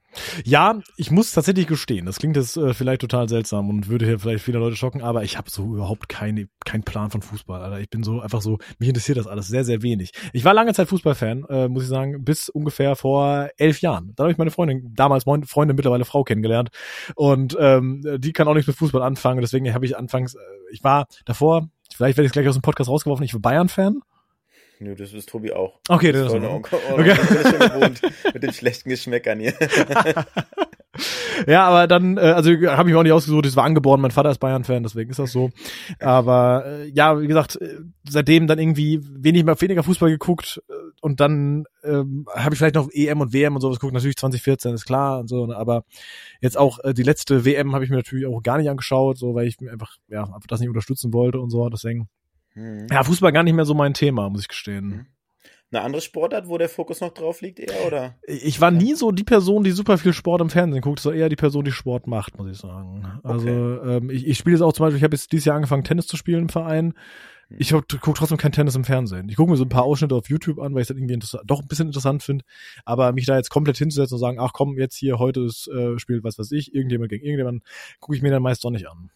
[0.43, 4.19] Ja, ich muss tatsächlich gestehen, das klingt jetzt äh, vielleicht total seltsam und würde hier
[4.19, 7.79] vielleicht viele Leute schocken, aber ich habe so überhaupt keine, keinen Plan von Fußball, Alter.
[7.79, 10.11] Ich bin so einfach so, mich interessiert das alles sehr, sehr wenig.
[10.33, 14.13] Ich war lange Zeit Fußballfan, äh, muss ich sagen, bis ungefähr vor elf Jahren.
[14.15, 16.69] Da habe ich meine Freundin, damals Freundin, mittlerweile Frau kennengelernt
[17.15, 20.39] und ähm, die kann auch nichts mit Fußball anfangen, deswegen habe ich anfangs, äh,
[20.71, 24.01] ich war davor, vielleicht werde ich gleich aus dem Podcast rausgeworfen, ich war Bayern-Fan.
[24.81, 25.79] Nö, das ist Tobi auch.
[25.87, 27.15] Okay, das ist Freunde, in oh, Okay.
[27.15, 28.01] Schon gewohnt
[28.33, 29.53] mit den schlechten Geschmäckern hier.
[31.47, 34.11] Ja, aber dann, äh, also habe ich mir auch nicht ausgesucht, es war angeboren, mein
[34.11, 35.49] Vater ist Bayern-Fan, deswegen ist das so.
[35.99, 40.61] Aber äh, ja, wie gesagt, äh, seitdem dann irgendwie wenig mehr, weniger Fußball geguckt
[41.01, 44.73] und dann ähm, habe ich vielleicht noch EM und WM und sowas geguckt, natürlich 2014
[44.73, 45.85] ist klar und so, ne, aber
[46.41, 49.33] jetzt auch äh, die letzte WM habe ich mir natürlich auch gar nicht angeschaut, so
[49.33, 52.09] weil ich mir einfach, ja, einfach das nicht unterstützen wollte und so, deswegen.
[52.53, 52.87] Hm.
[52.91, 54.87] Ja, Fußball gar nicht mehr so mein Thema, muss ich gestehen.
[54.87, 55.05] Mhm.
[55.73, 58.15] Eine andere Sportart, wo der Fokus noch drauf liegt, eher, oder?
[58.27, 61.29] Ich war nie so die Person, die super viel Sport im Fernsehen guckt, sondern eher
[61.29, 63.19] die Person, die Sport macht, muss ich sagen.
[63.23, 65.85] Also ähm, ich, ich spiele jetzt auch zum Beispiel, ich habe jetzt dieses Jahr angefangen,
[65.85, 66.93] Tennis zu spielen im Verein.
[67.57, 69.29] Ich gucke trotzdem kein Tennis im Fernsehen.
[69.29, 71.61] Ich gucke mir so ein paar Ausschnitte auf YouTube an, weil ich das irgendwie doch
[71.61, 72.43] ein bisschen interessant finde.
[72.83, 75.97] Aber mich da jetzt komplett hinzusetzen und sagen, ach komm, jetzt hier, heute ist äh,
[75.99, 77.63] spielt was weiß ich, irgendjemand gegen irgendjemand,
[77.99, 79.09] gucke ich mir dann meist doch nicht an.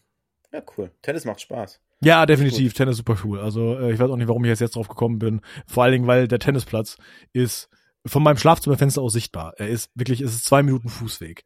[0.54, 0.91] Ja, cool.
[1.02, 1.82] Tennis macht Spaß.
[2.01, 2.73] Ja, definitiv.
[2.73, 3.39] Tennis super cool.
[3.39, 5.41] Also äh, ich weiß auch nicht, warum ich jetzt jetzt drauf gekommen bin.
[5.65, 6.97] Vor allen Dingen, weil der Tennisplatz
[7.34, 7.69] ist
[8.05, 9.53] von meinem Schlafzimmerfenster aus sichtbar.
[9.58, 11.43] Er ist wirklich, es ist zwei Minuten Fußweg.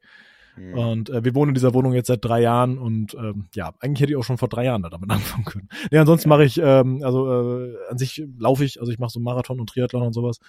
[0.55, 0.73] Hm.
[0.73, 4.01] Und äh, wir wohnen in dieser Wohnung jetzt seit drei Jahren und ähm, ja, eigentlich
[4.01, 5.69] hätte ich auch schon vor drei Jahren da damit anfangen können.
[5.91, 9.19] Nee, ansonsten mache ich, ähm, also äh, an sich laufe ich, also ich mache so
[9.21, 10.39] Marathon und Triathlon und sowas,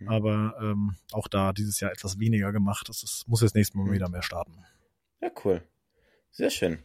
[0.00, 0.08] Mhm.
[0.08, 2.88] aber ähm, auch da dieses Jahr etwas weniger gemacht.
[2.88, 3.92] Das ist, muss jetzt nächstes Mal Mhm.
[3.92, 4.52] wieder mehr starten.
[5.22, 5.62] Ja, cool.
[6.32, 6.80] Sehr schön.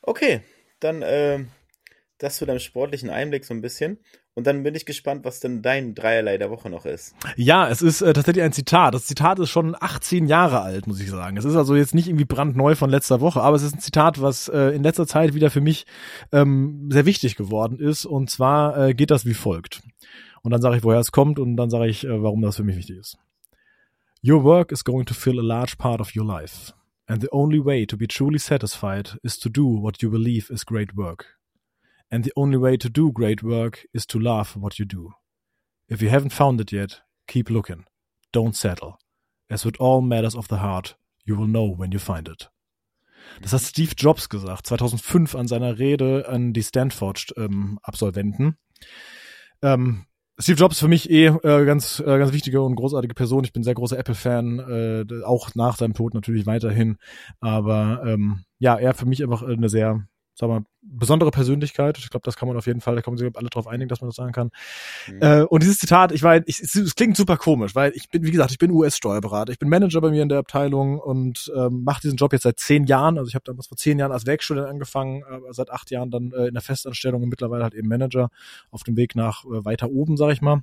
[0.00, 0.40] Okay,
[0.80, 1.48] dann ähm,
[2.18, 3.98] das zu deinem sportlichen Einblick so ein bisschen.
[4.34, 7.14] Und dann bin ich gespannt, was denn dein Dreierlei der Woche noch ist.
[7.36, 8.94] Ja, es ist äh, tatsächlich ein Zitat.
[8.94, 11.38] Das Zitat ist schon 18 Jahre alt, muss ich sagen.
[11.38, 14.20] Es ist also jetzt nicht irgendwie brandneu von letzter Woche, aber es ist ein Zitat,
[14.20, 15.86] was äh, in letzter Zeit wieder für mich
[16.32, 18.04] ähm, sehr wichtig geworden ist.
[18.04, 19.82] Und zwar äh, geht das wie folgt.
[20.42, 22.64] Und dann sage ich, woher es kommt und dann sage ich, äh, warum das für
[22.64, 23.16] mich wichtig ist.
[24.22, 26.72] Your work is going to fill a large part of your life.
[27.06, 30.66] And the only way to be truly satisfied is to do what you believe is
[30.66, 31.38] great work.
[32.10, 35.12] And the only way to do great work is to love what you do.
[35.88, 37.84] If you haven't found it yet, keep looking.
[38.32, 38.98] Don't settle.
[39.50, 42.48] As with all matters of the heart, you will know when you find it.
[43.42, 48.56] Das hat Steve Jobs gesagt, 2005 an seiner Rede an die Stanford-Absolventen.
[49.62, 50.06] Ähm,
[50.38, 53.44] Steve Jobs ist für mich eh äh, ganz, äh, ganz wichtige und großartige Person.
[53.44, 56.98] Ich bin sehr großer Apple-Fan, äh, auch nach seinem Tod natürlich weiterhin.
[57.40, 60.06] Aber ähm, ja, er für mich einfach eine sehr,
[60.38, 61.98] sag mal, besondere Persönlichkeit.
[61.98, 64.02] Ich glaube, das kann man auf jeden Fall, da kommen sich alle drauf einigen, dass
[64.02, 64.50] man das sagen kann.
[65.08, 65.22] Mhm.
[65.22, 68.22] Äh, und dieses Zitat, ich war, ich, es, es klingt super komisch, weil ich bin,
[68.22, 71.84] wie gesagt, ich bin US-Steuerberater, ich bin Manager bei mir in der Abteilung und ähm,
[71.84, 73.16] mache diesen Job jetzt seit zehn Jahren.
[73.16, 76.32] Also ich habe damals vor zehn Jahren als Werkstudent angefangen, aber seit acht Jahren dann
[76.32, 78.28] äh, in der Festanstellung und mittlerweile halt eben Manager
[78.70, 80.62] auf dem Weg nach äh, weiter oben, sag ich mal.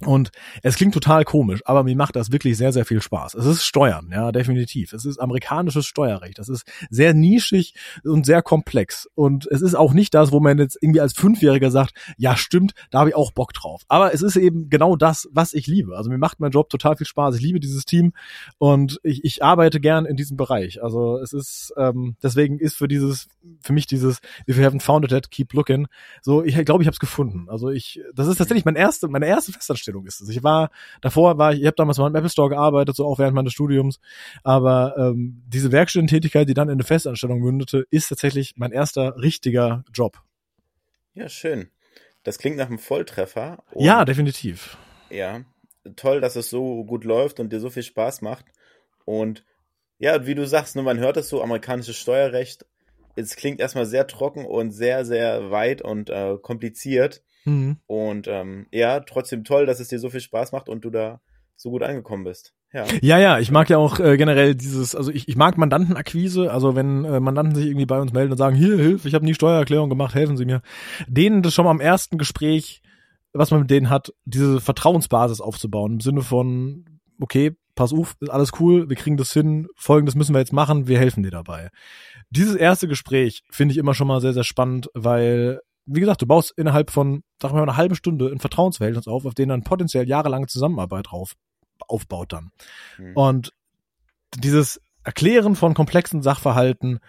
[0.00, 0.30] Und
[0.62, 3.34] es klingt total komisch, aber mir macht das wirklich sehr, sehr viel Spaß.
[3.34, 4.92] Es ist Steuern, ja, definitiv.
[4.92, 6.38] Es ist amerikanisches Steuerrecht.
[6.38, 9.08] Das ist sehr nischig und sehr komplex.
[9.14, 12.72] Und es ist auch nicht das, wo man jetzt irgendwie als Fünfjähriger sagt, ja, stimmt,
[12.90, 13.82] da habe ich auch Bock drauf.
[13.88, 15.96] Aber es ist eben genau das, was ich liebe.
[15.96, 17.36] Also mir macht mein Job total viel Spaß.
[17.36, 18.12] Ich liebe dieses Team
[18.58, 20.82] und ich, ich arbeite gern in diesem Bereich.
[20.82, 23.28] Also es ist, ähm, deswegen ist für dieses,
[23.60, 25.86] für mich dieses, if you haven't found it keep looking,
[26.20, 27.46] so, ich glaube, ich habe es gefunden.
[27.48, 30.28] Also ich, das ist tatsächlich mein erste, meine erste Festanstellung Festanstellung ist es.
[30.28, 33.18] Ich war, davor war ich, ich habe damals mal im Apple Store gearbeitet, so auch
[33.18, 34.00] während meines Studiums,
[34.42, 39.84] aber ähm, diese Werkstudententätigkeit, die dann in eine Festanstellung mündete, ist tatsächlich mein erster richtiger
[39.92, 40.20] Job.
[41.14, 41.70] Ja, schön.
[42.24, 43.62] Das klingt nach einem Volltreffer.
[43.76, 44.76] Ja, definitiv.
[45.10, 45.42] Ja,
[45.96, 48.46] toll, dass es so gut läuft und dir so viel Spaß macht.
[49.04, 49.44] Und
[49.98, 52.66] ja, wie du sagst, nur man hört es so, amerikanisches Steuerrecht.
[53.16, 57.22] Es klingt erstmal sehr trocken und sehr, sehr weit und äh, kompliziert.
[57.44, 57.78] Mhm.
[57.86, 61.20] Und ähm, ja, trotzdem toll, dass es dir so viel Spaß macht und du da
[61.56, 62.54] so gut angekommen bist.
[62.72, 66.52] Ja, ja, ja ich mag ja auch äh, generell dieses, also ich, ich mag Mandantenakquise,
[66.52, 69.24] also wenn äh, Mandanten sich irgendwie bei uns melden und sagen, hier, hilf, ich habe
[69.24, 70.60] nie Steuererklärung gemacht, helfen Sie mir.
[71.06, 72.82] Denen das schon mal am ersten Gespräch,
[73.32, 76.84] was man mit denen hat, diese Vertrauensbasis aufzubauen, im Sinne von,
[77.20, 80.88] okay, pass auf, ist alles cool, wir kriegen das hin, folgendes müssen wir jetzt machen,
[80.88, 81.70] wir helfen dir dabei.
[82.30, 86.26] Dieses erste Gespräch finde ich immer schon mal sehr, sehr spannend, weil wie gesagt, du
[86.26, 90.08] baust innerhalb von, sag mal, eine halbe Stunde ein Vertrauensverhältnis auf, auf den dann potenziell
[90.08, 91.34] jahrelange Zusammenarbeit drauf
[91.86, 92.50] aufbaut dann.
[92.98, 93.16] Mhm.
[93.16, 93.52] Und
[94.36, 97.00] dieses Erklären von komplexen Sachverhalten,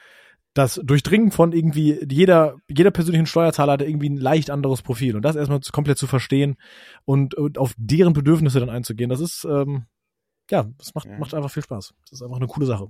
[0.53, 5.21] das Durchdringen von irgendwie jeder, jeder persönlichen Steuerzahler hat irgendwie ein leicht anderes Profil und
[5.23, 6.55] das erstmal komplett zu verstehen
[7.03, 9.85] und, und auf deren Bedürfnisse dann einzugehen, das ist, ähm,
[10.49, 11.17] ja, das macht, ja.
[11.17, 11.93] macht einfach viel Spaß.
[12.03, 12.87] Das ist einfach eine coole Sache.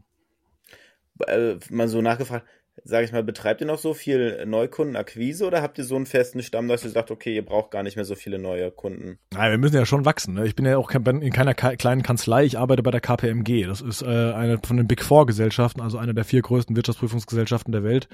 [1.27, 2.45] Äh, mal so nachgefragt,
[2.83, 6.43] sage ich mal, betreibt ihr noch so viel Neukundenakquise oder habt ihr so einen festen
[6.43, 9.17] Stamm, dass ihr sagt, okay, ihr braucht gar nicht mehr so viele neue Kunden?
[9.33, 10.33] Nein, wir müssen ja schon wachsen.
[10.33, 10.45] Ne?
[10.45, 13.65] Ich bin ja auch in keiner kleinen Kanzlei, ich arbeite bei der KPMG.
[13.65, 17.71] Das ist äh, eine von den Big Four Gesellschaften, also eine der vier größten Wirtschaftsprüfungsgesellschaften
[17.71, 18.09] der Welt.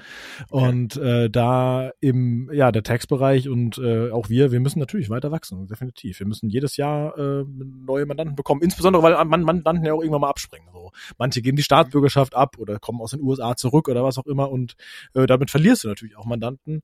[0.48, 5.32] Und äh, da im ja der Tax-Bereich und äh, auch wir, wir müssen natürlich weiter
[5.32, 6.20] wachsen, definitiv.
[6.20, 10.20] Wir müssen jedes Jahr äh, neue Mandanten bekommen, insbesondere weil man Mandanten ja auch irgendwann
[10.20, 10.68] mal abspringen.
[10.72, 10.92] So.
[11.18, 14.51] Manche geben die Staatsbürgerschaft ab oder kommen aus den USA zurück oder was auch immer
[14.52, 14.74] und
[15.14, 16.82] äh, damit verlierst du natürlich auch Mandanten.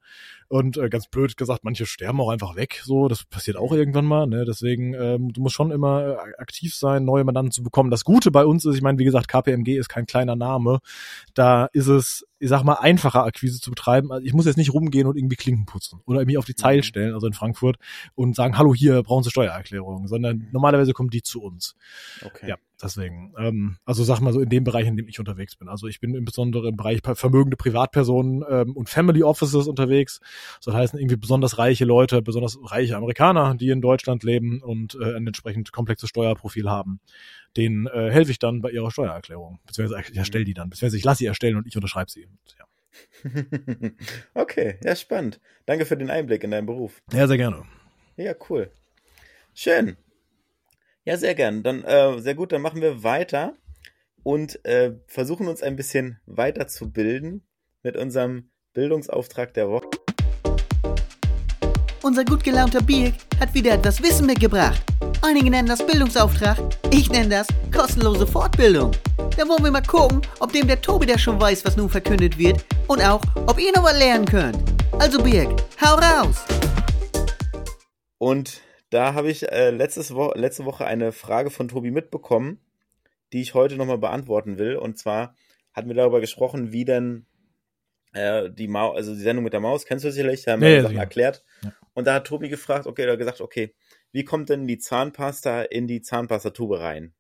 [0.49, 2.81] Und äh, ganz blöd gesagt, manche sterben auch einfach weg.
[2.83, 4.27] So, das passiert auch irgendwann mal.
[4.27, 4.45] Ne?
[4.47, 7.91] Deswegen, ähm, du musst schon immer äh, aktiv sein, neue Mandanten zu bekommen.
[7.91, 10.79] Das Gute bei uns ist, ich meine, wie gesagt, KPMG ist kein kleiner Name.
[11.35, 14.13] Da ist es ich sag mal, einfacher Akquise zu betreiben.
[14.13, 16.79] Also ich muss jetzt nicht rumgehen und irgendwie Klinken putzen oder mich auf die Zeil
[16.79, 16.83] mhm.
[16.83, 17.77] stellen, also in Frankfurt,
[18.15, 20.49] und sagen, hallo, hier brauchen Sie Steuererklärung, sondern mhm.
[20.53, 21.75] normalerweise kommen die zu uns.
[22.25, 22.49] Okay.
[22.49, 23.33] Ja, deswegen.
[23.39, 25.69] Ähm, also sag mal so in dem Bereich, in dem ich unterwegs bin.
[25.69, 30.21] Also ich bin insbesondere im Bereich vermögende Privatpersonen ähm, und Family Offices unterwegs.
[30.65, 35.17] Das heißt irgendwie besonders reiche Leute, besonders reiche Amerikaner, die in Deutschland leben und äh,
[35.17, 37.01] ein entsprechend komplexes Steuerprofil haben
[37.57, 39.61] denen äh, helfe ich dann bei ihrer Steuererklärung.
[39.67, 40.71] Beziehungsweise ich erstelle die dann.
[40.71, 42.29] Beziehungsweise ich lasse sie erstellen und ich unterschreibe sie.
[42.59, 42.65] Ja.
[44.35, 45.41] okay, ja, spannend.
[45.67, 47.03] Danke für den Einblick in deinen Beruf.
[47.13, 47.65] Ja, sehr gerne.
[48.17, 48.71] Ja, cool.
[49.55, 49.97] Schön.
[51.05, 51.63] Ja, sehr gern.
[51.63, 53.57] Dann äh, sehr gut, dann machen wir weiter
[54.23, 57.47] und äh, versuchen uns ein bisschen weiterzubilden
[57.83, 59.89] mit unserem Bildungsauftrag der Woche.
[62.09, 64.83] Unser gut gelaunter Birk hat wieder etwas Wissen mitgebracht.
[65.21, 66.57] Einige nennen das Bildungsauftrag,
[66.91, 68.93] ich nenne das kostenlose Fortbildung.
[69.37, 72.39] Da wollen wir mal gucken, ob dem der Tobi der schon weiß, was nun verkündet
[72.39, 74.57] wird und auch, ob ihr noch was lernen könnt.
[74.99, 75.51] Also Birg,
[75.85, 76.47] hau raus!
[78.17, 82.59] Und da habe ich äh, letztes Wo letzte Woche eine Frage von Tobi mitbekommen,
[83.35, 84.77] die ich heute nochmal beantworten will.
[84.77, 85.35] Und zwar
[85.75, 87.27] hatten wir darüber gesprochen, wie denn
[88.15, 90.71] äh, die Maus, also die Sendung mit der Maus, kennst du sicherlich, da haben wir
[90.71, 91.03] ja, Sachen ja.
[91.03, 91.45] erklärt.
[91.63, 91.73] Ja.
[91.99, 93.75] Und da hat Tobi gefragt, okay, er hat gesagt, okay,
[94.13, 97.13] wie kommt denn die Zahnpasta in die Zahnpastatube rein?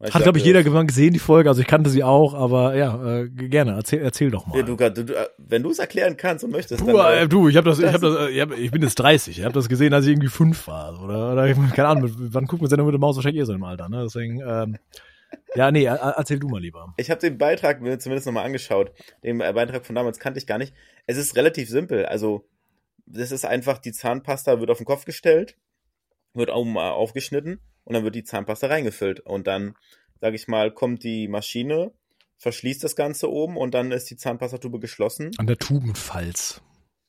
[0.00, 1.50] Hat, glaube ich, jeder gesehen, die Folge.
[1.50, 3.72] Also ich kannte sie auch, aber ja, äh, gerne.
[3.72, 4.56] Erzähl, erzähl doch mal.
[4.56, 6.80] Ja, du, du, äh, wenn du es erklären kannst und möchtest.
[6.80, 8.94] Du, dann, äh, du ich habe das, ich hab das, ich, hab, ich bin jetzt
[8.94, 9.38] 30.
[9.38, 10.98] Ich habe das gesehen, als ich irgendwie fünf war.
[11.04, 13.62] Oder, oder keine Ahnung, wann gucken wir Sendung mit der Maus wahrscheinlich eh so im
[13.62, 13.90] Alter.
[13.90, 14.04] Ne?
[14.04, 14.78] Deswegen, ähm,
[15.54, 16.94] ja, nee, erzähl du mal lieber.
[16.96, 18.92] Ich habe den Beitrag mir zumindest nochmal angeschaut.
[19.22, 20.72] Den äh, Beitrag von damals kannte ich gar nicht.
[21.06, 22.06] Es ist relativ simpel.
[22.06, 22.48] Also,
[23.12, 25.56] das ist einfach, die Zahnpasta wird auf den Kopf gestellt
[26.34, 29.20] wird oben aufgeschnitten und dann wird die Zahnpasta reingefüllt.
[29.20, 29.74] Und dann,
[30.20, 31.92] sage ich mal, kommt die Maschine,
[32.38, 35.30] verschließt das Ganze oben und dann ist die Zahnpastatube geschlossen.
[35.38, 36.62] An der Tubenfalz.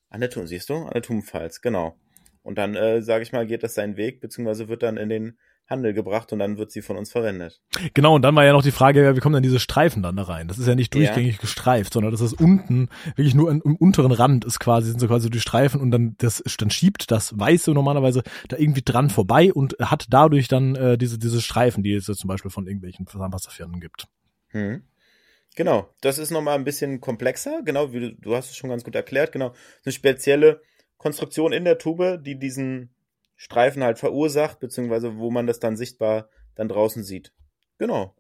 [0.09, 0.75] An der Tuben, siehst du?
[0.75, 1.95] An der Tubenfalz, genau.
[2.43, 5.37] Und dann, äh, sage ich mal, geht das seinen Weg, beziehungsweise wird dann in den
[5.67, 7.61] Handel gebracht und dann wird sie von uns verwendet.
[7.93, 10.15] Genau, und dann war ja noch die Frage, ja, wie kommen denn diese Streifen dann
[10.15, 10.47] da rein?
[10.47, 11.41] Das ist ja nicht durchgängig ja.
[11.41, 15.07] gestreift, sondern das ist unten, wirklich nur im, im unteren Rand ist quasi, sind so
[15.07, 19.53] quasi die Streifen und dann das, dann schiebt das Weiße normalerweise da irgendwie dran vorbei
[19.53, 23.07] und hat dadurch dann äh, diese, diese Streifen, die es jetzt zum Beispiel von irgendwelchen
[23.07, 24.07] Zahnpastafirmen gibt.
[24.49, 24.83] Hm.
[25.55, 28.83] Genau, das ist nochmal ein bisschen komplexer, genau, wie du, du hast es schon ganz
[28.83, 29.53] gut erklärt, genau.
[29.85, 30.61] Eine spezielle
[30.97, 32.92] Konstruktion in der Tube, die diesen
[33.43, 37.33] Streifen halt verursacht, beziehungsweise wo man das dann sichtbar dann draußen sieht.
[37.77, 38.15] Genau.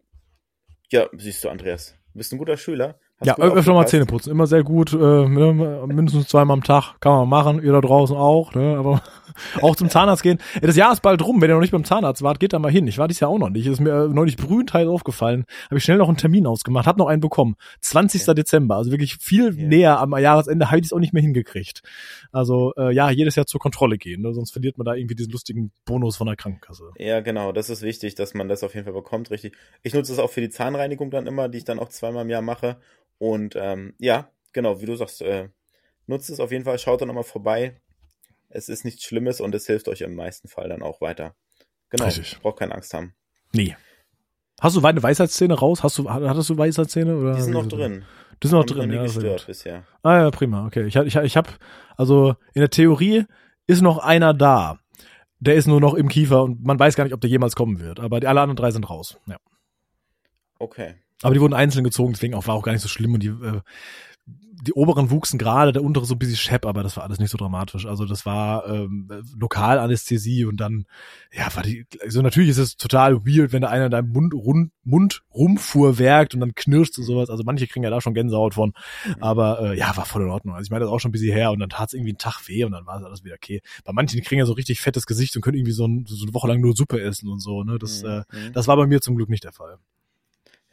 [0.91, 1.95] Ja, siehst du, Andreas.
[2.11, 2.99] Du bist ein guter Schüler.
[3.23, 4.31] Ja, öfter mal Zähne putzen.
[4.31, 4.93] Immer sehr gut.
[4.93, 7.63] Äh, ne, mindestens zweimal am Tag kann man machen.
[7.63, 8.53] Ihr da draußen auch.
[8.53, 8.77] Ne?
[8.77, 9.01] Aber
[9.61, 10.39] auch zum Zahnarzt gehen.
[10.61, 11.41] Das Jahr ist bald rum.
[11.41, 12.87] Wenn ihr noch nicht beim Zahnarzt wart, geht da mal hin.
[12.87, 13.67] Ich war dies Jahr auch noch nicht.
[13.67, 15.45] Ist mir äh, neulich brühend heiß aufgefallen.
[15.65, 16.87] Habe ich schnell noch einen Termin ausgemacht.
[16.87, 17.55] Hab noch einen bekommen.
[17.81, 18.25] 20.
[18.25, 18.33] Ja.
[18.33, 18.75] Dezember.
[18.75, 19.67] Also wirklich viel ja.
[19.67, 20.69] näher am Jahresende.
[20.69, 21.81] Habe ich es auch nicht mehr hingekriegt.
[22.31, 24.21] Also äh, ja, jedes Jahr zur Kontrolle gehen.
[24.21, 24.33] Ne?
[24.33, 26.91] Sonst verliert man da irgendwie diesen lustigen Bonus von der Krankenkasse.
[26.97, 27.51] Ja, genau.
[27.51, 29.31] Das ist wichtig, dass man das auf jeden Fall bekommt.
[29.31, 29.55] Richtig.
[29.81, 32.29] Ich nutze es auch für die Zahnreinigung dann immer, die ich dann auch zweimal im
[32.29, 32.77] Jahr mache.
[33.17, 35.49] Und ähm, ja, genau, wie du sagst, äh,
[36.07, 36.77] nutzt es auf jeden Fall.
[36.79, 37.75] Schaut dann nochmal vorbei
[38.53, 41.35] es ist nichts Schlimmes und es hilft euch im meisten Fall dann auch weiter.
[41.89, 42.39] Genau, Richtig.
[42.41, 43.13] braucht keine Angst haben.
[43.51, 43.75] Nee.
[44.61, 45.83] Hast du eine Weisheitszähne raus?
[45.83, 47.17] Hast du, hattest du Weisheitszähne?
[47.17, 48.05] Oder die sind noch drin.
[48.41, 49.03] Die sind noch drin, ja.
[49.03, 49.83] gestört bisher.
[50.03, 50.85] Ah ja, prima, okay.
[50.85, 51.49] Ich, ich, ich habe,
[51.97, 53.25] also in der Theorie
[53.67, 54.79] ist noch einer da.
[55.39, 57.79] Der ist nur noch im Kiefer und man weiß gar nicht, ob der jemals kommen
[57.79, 57.99] wird.
[57.99, 59.17] Aber die, alle anderen drei sind raus.
[59.25, 59.37] Ja.
[60.59, 60.95] Okay.
[61.23, 63.29] Aber die wurden einzeln gezogen, deswegen auch, war auch gar nicht so schlimm und die
[63.29, 63.61] äh,
[64.65, 67.31] die oberen wuchsen gerade, der untere so ein bisschen schepp, aber das war alles nicht
[67.31, 67.85] so dramatisch.
[67.85, 70.85] Also das war ähm, Lokalanästhesie und dann,
[71.33, 74.33] ja, war die, also natürlich ist es total weird, wenn da einer in deinem Mund,
[74.33, 77.29] rund, Mund rumfuhrwerkt und dann knirscht und sowas.
[77.29, 78.73] Also manche kriegen ja da schon Gänsehaut von.
[79.19, 80.55] Aber äh, ja, war voll in Ordnung.
[80.55, 82.19] Also ich meine, das auch schon ein bisschen her und dann tat es irgendwie einen
[82.19, 83.61] Tag weh und dann war es alles wieder okay.
[83.83, 86.33] Bei manchen kriegen ja so richtig fettes Gesicht und können irgendwie so, ein, so eine
[86.33, 87.63] Woche lang nur Suppe essen und so.
[87.63, 87.79] Ne?
[87.79, 88.09] Das, mhm.
[88.09, 88.53] äh, mhm.
[88.53, 89.77] das war bei mir zum Glück nicht der Fall.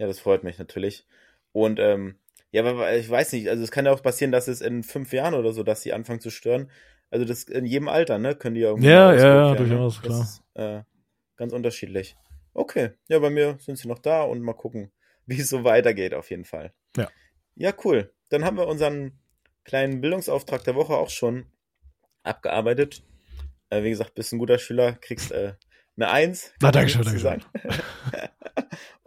[0.00, 1.06] Ja, das freut mich natürlich.
[1.52, 2.14] Und ähm,
[2.52, 5.12] ja, aber ich weiß nicht, also es kann ja auch passieren, dass es in fünf
[5.12, 6.70] Jahren oder so, dass sie anfangen zu stören.
[7.10, 8.34] Also das in jedem Alter, ne?
[8.34, 8.88] Können die ja irgendwie.
[8.88, 10.08] Ja, ja, ja, durchaus, ne?
[10.08, 10.22] klar.
[10.22, 10.82] Ist, äh,
[11.36, 12.16] ganz unterschiedlich.
[12.54, 14.90] Okay, ja, bei mir sind sie noch da und mal gucken,
[15.26, 16.72] wie es so weitergeht, auf jeden Fall.
[16.96, 17.10] Ja.
[17.56, 18.10] Ja, cool.
[18.30, 19.18] Dann haben wir unseren
[19.64, 21.44] kleinen Bildungsauftrag der Woche auch schon
[22.22, 23.02] abgearbeitet.
[23.68, 25.52] Äh, wie gesagt, bist ein guter Schüler, kriegst äh,
[25.96, 26.54] eine Eins.
[26.62, 27.44] Na, danke schön, danke schön.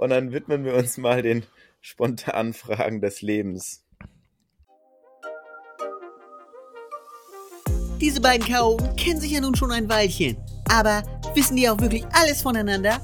[0.03, 1.45] und dann widmen wir uns mal den
[1.79, 3.85] spontanen Fragen des Lebens.
[8.01, 8.75] Diese beiden K.O.
[8.97, 10.35] kennen sich ja nun schon ein Weilchen.
[10.69, 11.03] Aber
[11.35, 12.99] wissen die auch wirklich alles voneinander?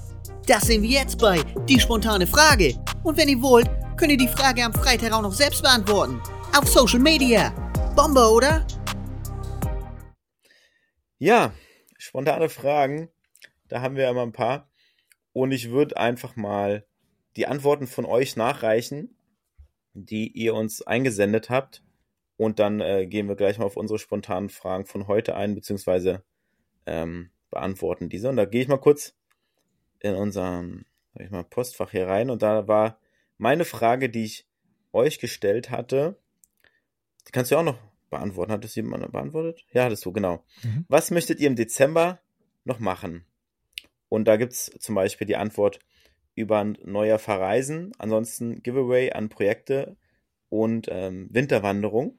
[0.45, 2.75] Das sehen wir jetzt bei Die spontane Frage.
[3.03, 6.21] Und wenn ihr wollt, könnt ihr die Frage am Freitag auch noch selbst beantworten.
[6.53, 7.51] Auf Social Media.
[7.95, 8.67] Bombe, oder?
[11.17, 11.53] Ja,
[11.97, 13.07] spontane Fragen.
[13.69, 14.69] Da haben wir ja mal ein paar.
[15.31, 16.83] Und ich würde einfach mal
[17.39, 19.15] die Antworten von euch nachreichen,
[19.93, 21.81] die ihr uns eingesendet habt.
[22.35, 26.21] Und dann äh, gehen wir gleich mal auf unsere spontanen Fragen von heute ein, beziehungsweise
[26.85, 28.27] ähm, beantworten diese.
[28.27, 29.15] Und da gehe ich mal kurz
[30.01, 32.29] in unserem sag ich mal, Postfach hier rein.
[32.29, 32.99] Und da war
[33.37, 34.45] meine Frage, die ich
[34.91, 36.19] euch gestellt hatte.
[37.25, 38.51] Die kannst du auch noch beantworten.
[38.51, 39.65] Hattest du jemand beantwortet?
[39.71, 40.43] Ja, hattest du, genau.
[40.63, 40.83] Mhm.
[40.89, 42.19] Was möchtet ihr im Dezember
[42.65, 43.25] noch machen?
[44.09, 45.79] Und da gibt es zum Beispiel die Antwort,
[46.39, 49.97] über neuer Verreisen, ansonsten Giveaway an Projekte
[50.47, 52.17] und ähm, Winterwanderung.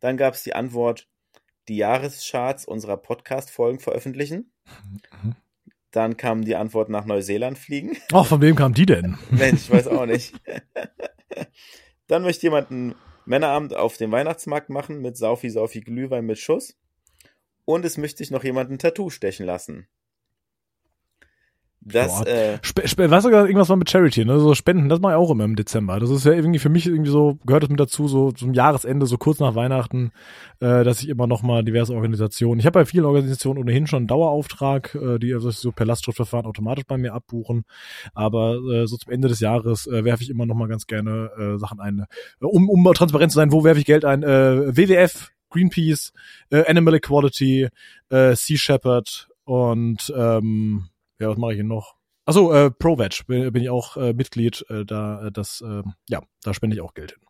[0.00, 1.08] Dann gab es die Antwort,
[1.68, 4.50] die Jahrescharts unserer Podcast-Folgen veröffentlichen.
[5.22, 5.36] Mhm.
[5.92, 7.96] Dann kam die Antwort nach Neuseeland fliegen.
[8.12, 9.16] Ach, von wem kam die denn?
[9.30, 10.34] Mensch, ich weiß auch nicht.
[12.08, 16.76] Dann möchte jemand einen Männerabend auf dem Weihnachtsmarkt machen mit Saufi Saufi Glühwein mit Schuss.
[17.64, 19.86] Und es möchte sich noch jemand ein Tattoo stechen lassen.
[21.88, 24.40] Das, äh, Sp Sp weißt du, irgendwas war mit Charity, ne?
[24.40, 26.00] So Spenden, das mache ich auch immer im Dezember.
[26.00, 29.06] Das ist ja irgendwie für mich irgendwie so, gehört das mit dazu, so zum Jahresende,
[29.06, 30.10] so kurz nach Weihnachten,
[30.58, 32.58] äh, dass ich immer nochmal diverse Organisationen.
[32.58, 36.46] Ich habe bei vielen Organisationen ohnehin schon einen Dauerauftrag, äh, die also so per Lastschriftverfahren
[36.46, 37.62] automatisch bei mir abbuchen.
[38.14, 41.58] Aber äh, so zum Ende des Jahres äh, werfe ich immer nochmal ganz gerne äh,
[41.58, 42.06] Sachen ein.
[42.40, 44.24] Äh, um, um transparent zu sein, wo werfe ich Geld ein?
[44.24, 46.12] Äh, WWF, Greenpeace,
[46.50, 47.68] äh, Animal Equality,
[48.10, 51.96] äh, Sea Shepherd und ähm, ja, was mache ich hier noch?
[52.24, 54.64] Achso, äh, ProVeg bin, bin ich auch äh, Mitglied.
[54.68, 57.20] Äh, da, äh, das, äh, ja, da spende ich auch Geld hin.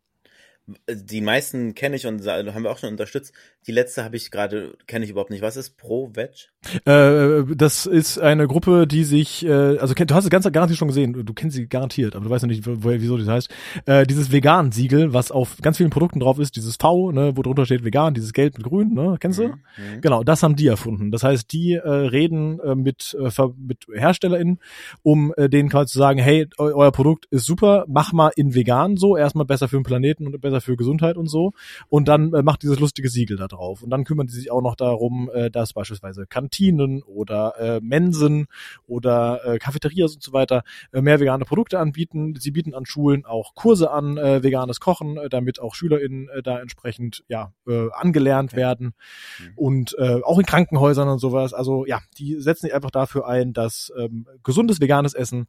[0.91, 3.33] Die meisten kenne ich und haben wir auch schon unterstützt.
[3.69, 5.43] Die letzte habe ich gerade, kenne ich überhaupt nicht.
[5.43, 6.51] Was ist Pro Veg?
[6.85, 10.89] Äh, das ist eine Gruppe, die sich, äh, also du hast es ganz garantiert schon
[10.89, 13.51] gesehen, du kennst sie garantiert, aber du weißt noch nicht, woher, wieso das heißt.
[13.87, 17.65] Äh, dieses Vegan-Siegel, was auf ganz vielen Produkten drauf ist, dieses V, ne, wo drunter
[17.65, 19.49] steht vegan, dieses Gelb mit Grün, ne, kennst du?
[19.49, 19.55] Mhm.
[19.77, 20.01] mhm.
[20.01, 21.11] Genau, das haben die erfunden.
[21.11, 24.59] Das heißt, die äh, reden äh, mit, äh, mit HerstellerInnen,
[25.03, 28.55] um äh, denen quasi zu sagen, hey, eu euer Produkt ist super, mach mal in
[28.55, 31.53] vegan so, erstmal besser für den Planeten und besser für Gesundheit und so.
[31.89, 33.83] Und dann äh, macht dieses lustige Siegel da drauf.
[33.83, 38.47] Und dann kümmern die sich auch noch darum, äh, dass beispielsweise Kantinen oder äh, Mensen
[38.87, 42.35] oder äh, Cafeterias und so weiter äh, mehr vegane Produkte anbieten.
[42.39, 46.43] Sie bieten an Schulen auch Kurse an, äh, veganes Kochen, äh, damit auch SchülerInnen äh,
[46.43, 48.95] da entsprechend ja äh, angelernt werden.
[49.39, 49.53] Mhm.
[49.57, 51.55] Und äh, auch in Krankenhäusern und sowas.
[51.55, 55.47] Also ja, die setzen sich einfach dafür ein, dass ähm, gesundes veganes Essen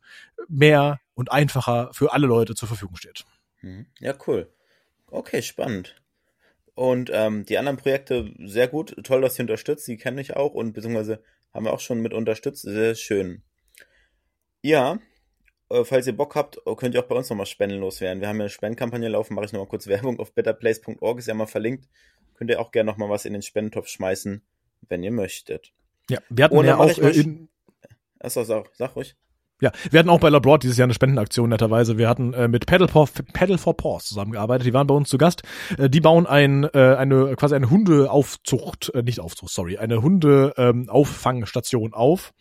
[0.48, 3.26] mehr und einfacher für alle Leute zur Verfügung steht.
[3.62, 3.88] Mhm.
[4.00, 4.50] Ja, cool.
[5.10, 6.02] Okay, spannend.
[6.76, 8.96] Und ähm, die anderen Projekte sehr gut.
[9.04, 9.88] Toll, dass ihr unterstützt.
[9.88, 12.62] Die kenne ich auch und beziehungsweise haben wir auch schon mit unterstützt.
[12.64, 13.42] Sehr schön.
[14.62, 15.00] Ja,
[15.70, 18.22] äh, falls ihr Bock habt, könnt ihr auch bei uns nochmal spendenlos werden.
[18.22, 21.34] Wir haben ja eine Spendenkampagne laufen, mache ich nochmal kurz Werbung auf betterplace.org, ist ja
[21.34, 21.88] mal verlinkt.
[22.36, 24.44] Könnt ihr auch gerne nochmal was in den Spendentopf schmeißen,
[24.88, 25.74] wenn ihr möchtet.
[26.10, 27.50] Ja, wir hatten ja auch äh, in...
[28.20, 29.16] Achso, sag, sag ruhig.
[29.60, 31.98] Ja, wir hatten auch bei Labroad dieses Jahr eine Spendenaktion netterweise.
[31.98, 34.68] Wir hatten äh, mit Pedal for, Pedal for Paws zusammengearbeitet.
[34.68, 35.42] Die waren bei uns zu Gast.
[35.80, 40.54] Äh, die bauen ein, äh, eine quasi eine Hundeaufzucht, äh, nicht Aufzucht, sorry, eine Hunde
[40.58, 42.34] ähm, auf,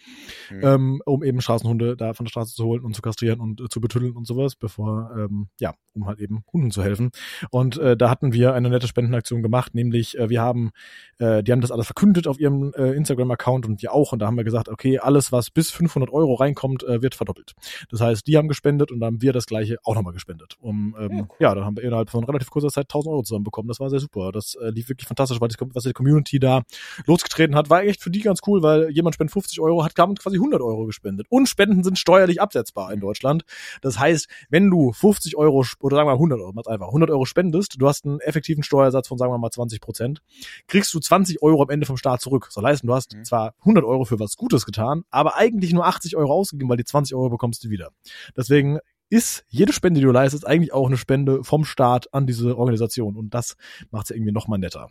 [0.51, 0.61] mhm.
[0.63, 3.69] ähm, um eben Straßenhunde da von der Straße zu holen und zu kastrieren und äh,
[3.71, 7.13] zu betüddeln und sowas, bevor ähm, ja, um halt eben Hunden zu helfen.
[7.51, 10.71] Und äh, da hatten wir eine nette Spendenaktion gemacht, nämlich äh, wir haben,
[11.19, 14.13] äh, die haben das alles verkündet auf ihrem äh, Instagram-Account und wir auch.
[14.13, 17.55] Und da haben wir gesagt, okay, alles was bis 500 Euro reinkommt, äh, wird verdoppelt.
[17.91, 20.57] Das heißt, die haben gespendet und dann haben wir das gleiche auch nochmal gespendet.
[20.61, 21.37] Um, ähm, ja, cool.
[21.39, 23.69] ja, dann haben wir innerhalb von relativ kurzer Zeit 1000 Euro zusammenbekommen.
[23.69, 24.33] Das war sehr super.
[24.33, 26.63] Das äh, lief wirklich fantastisch, weil das, was die Community da
[27.07, 30.37] losgetreten hat, war echt für die ganz cool, weil jemand spendet 50 Euro, hat quasi
[30.37, 31.27] 100 Euro gespendet.
[31.31, 33.45] Und Spenden sind steuerlich absetzbar in Deutschland.
[33.81, 37.25] Das heißt, wenn du 50 Euro oder sagen wir mal 100 Euro, einfach 100 Euro
[37.25, 40.23] spendest, du hast einen effektiven Steuersatz von sagen wir mal 20 Prozent,
[40.67, 42.49] kriegst du 20 Euro am Ende vom Staat zurück.
[42.51, 43.25] Soll heißen, du hast mhm.
[43.25, 46.85] zwar 100 Euro für was Gutes getan, aber eigentlich nur 80 Euro ausgegeben, weil die
[46.97, 47.91] 20 Euro bekommst du wieder.
[48.37, 48.79] Deswegen
[49.09, 53.17] ist jede Spende, die du leistest, eigentlich auch eine Spende vom Staat an diese Organisation.
[53.17, 53.57] Und das
[53.91, 54.91] macht es irgendwie nochmal netter.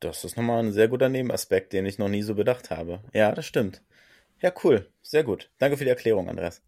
[0.00, 3.00] Das ist nochmal ein sehr guter Nebenaspekt, den ich noch nie so bedacht habe.
[3.12, 3.82] Ja, das stimmt.
[4.40, 4.90] Ja, cool.
[5.00, 5.50] Sehr gut.
[5.58, 6.62] Danke für die Erklärung, Andreas.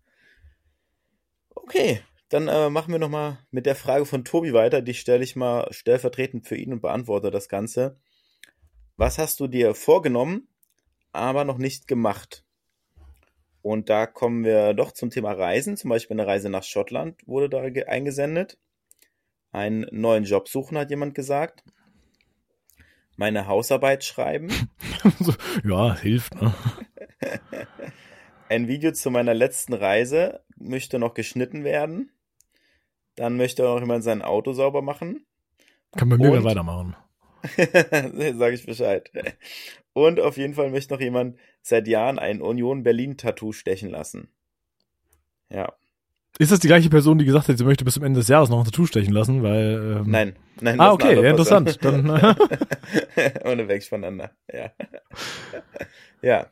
[1.54, 4.82] Okay, dann äh, machen wir nochmal mit der Frage von Tobi weiter.
[4.82, 7.98] Die stelle ich mal stellvertretend für ihn und beantworte das Ganze.
[8.96, 10.46] Was hast du dir vorgenommen,
[11.12, 12.43] aber noch nicht gemacht?
[13.64, 15.78] Und da kommen wir doch zum Thema Reisen.
[15.78, 18.58] Zum Beispiel eine Reise nach Schottland wurde da eingesendet.
[19.52, 21.64] Einen neuen Job suchen, hat jemand gesagt.
[23.16, 24.48] Meine Hausarbeit schreiben.
[25.64, 26.52] ja, hilft, ne?
[28.50, 32.12] Ein Video zu meiner letzten Reise möchte noch geschnitten werden.
[33.14, 35.24] Dann möchte auch jemand sein Auto sauber machen.
[35.96, 36.96] Kann man mir weitermachen.
[37.56, 39.10] Sag ich Bescheid.
[39.94, 44.28] Und auf jeden Fall möchte noch jemand seit Jahren ein Union Berlin Tattoo stechen lassen.
[45.48, 45.72] Ja.
[46.36, 48.50] Ist das die gleiche Person, die gesagt hat, sie möchte bis zum Ende des Jahres
[48.50, 49.44] noch ein Tattoo stechen lassen?
[49.44, 50.10] Weil, ähm...
[50.10, 50.80] Nein, nein.
[50.80, 51.82] Ah, okay, ja, interessant.
[51.84, 52.10] Dann,
[53.44, 54.32] Ohne weg voneinander.
[54.52, 54.72] Ja.
[56.22, 56.50] ja.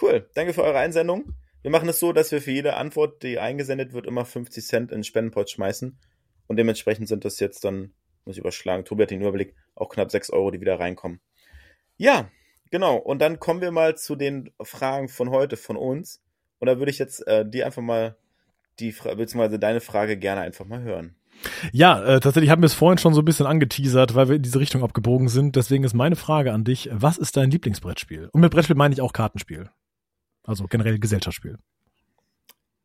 [0.00, 0.26] Cool.
[0.34, 1.34] Danke für eure Einsendung.
[1.60, 4.90] Wir machen es so, dass wir für jede Antwort, die eingesendet wird, immer 50 Cent
[4.90, 5.98] in den Spendenpot schmeißen.
[6.46, 7.92] Und dementsprechend sind das jetzt dann,
[8.24, 11.20] muss ich überschlagen, Tobi hat den Überblick, auch knapp 6 Euro, die wieder reinkommen.
[11.98, 12.30] Ja,
[12.72, 16.22] Genau, und dann kommen wir mal zu den Fragen von heute, von uns.
[16.58, 18.16] Und da würde ich jetzt äh, die einfach mal,
[18.80, 21.14] die beziehungsweise deine Frage gerne einfach mal hören.
[21.70, 24.42] Ja, äh, tatsächlich haben wir es vorhin schon so ein bisschen angeteasert, weil wir in
[24.42, 25.54] diese Richtung abgebogen sind.
[25.54, 28.30] Deswegen ist meine Frage an dich, was ist dein Lieblingsbrettspiel?
[28.32, 29.68] Und mit Brettspiel meine ich auch Kartenspiel.
[30.44, 31.58] Also generell Gesellschaftsspiel.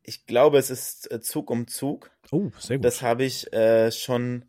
[0.03, 2.11] Ich glaube, es ist äh, Zug um Zug.
[2.31, 2.83] Oh, sehr gut.
[2.83, 4.43] Das habe ich äh, schon,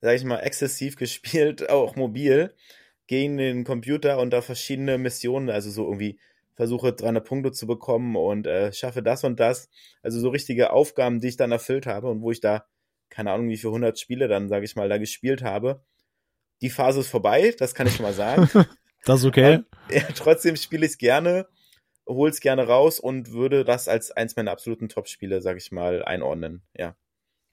[0.00, 2.54] sag ich mal, exzessiv gespielt, auch mobil
[3.08, 6.20] gegen den Computer und da verschiedene Missionen, also so irgendwie
[6.54, 9.68] versuche 300 Punkte zu bekommen und äh, schaffe das und das.
[10.02, 12.66] Also so richtige Aufgaben, die ich dann erfüllt habe und wo ich da,
[13.08, 15.82] keine Ahnung, wie viele 100 Spiele dann, sage ich mal, da gespielt habe.
[16.60, 18.48] Die Phase ist vorbei, das kann ich schon mal sagen.
[19.04, 19.56] das ist okay.
[19.56, 21.46] Und, ja, trotzdem spiele ich es gerne,
[22.06, 26.04] hole es gerne raus und würde das als eins meiner absoluten Top-Spiele, sage ich mal,
[26.04, 26.94] einordnen, ja.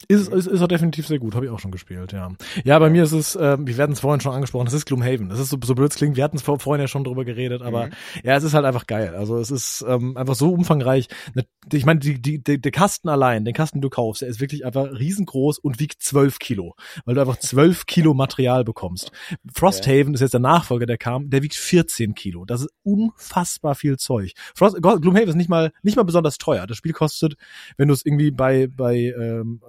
[0.08, 2.32] Ist, ist, ist auch definitiv sehr gut, habe ich auch schon gespielt, ja.
[2.64, 5.30] Ja, bei mir ist es, äh, wir werden es vorhin schon angesprochen, es ist Gloomhaven.
[5.30, 7.26] Das ist so, so blöd es klingt, wir hatten es vor, vorhin ja schon drüber
[7.26, 7.92] geredet, aber mhm.
[8.24, 9.16] ja, es ist halt einfach geil.
[9.16, 11.08] Also es ist ähm, einfach so umfangreich.
[11.34, 14.30] Ne, ich meine, die, die, die, der Kasten allein, den Kasten, den du kaufst, der
[14.30, 16.76] ist wirklich einfach riesengroß und wiegt zwölf Kilo,
[17.06, 19.12] weil du einfach zwölf Kilo Material bekommst.
[19.54, 20.16] Frosthaven ja.
[20.16, 22.46] ist jetzt der Nachfolger, der kam, der wiegt 14 Kilo.
[22.46, 24.34] Das ist unfassbar viel Zeug.
[24.54, 26.68] Frost, Gloomhaven ist nicht mal, nicht mal besonders teuer.
[26.68, 27.36] Das Spiel kostet,
[27.78, 29.62] wenn du es irgendwie bei, bei ähm,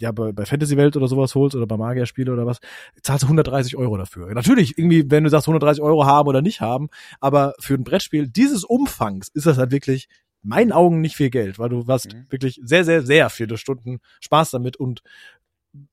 [0.00, 2.58] ja, bei, bei Fantasy Welt oder sowas holst oder bei Magierspiele oder was,
[3.02, 4.32] zahlst du 130 Euro dafür.
[4.34, 6.88] Natürlich, irgendwie, wenn du sagst 130 Euro haben oder nicht haben,
[7.20, 10.08] aber für ein Brettspiel dieses Umfangs ist das halt wirklich
[10.42, 12.26] meinen Augen nicht viel Geld, weil du hast mhm.
[12.30, 15.02] wirklich sehr, sehr, sehr viele Stunden Spaß damit und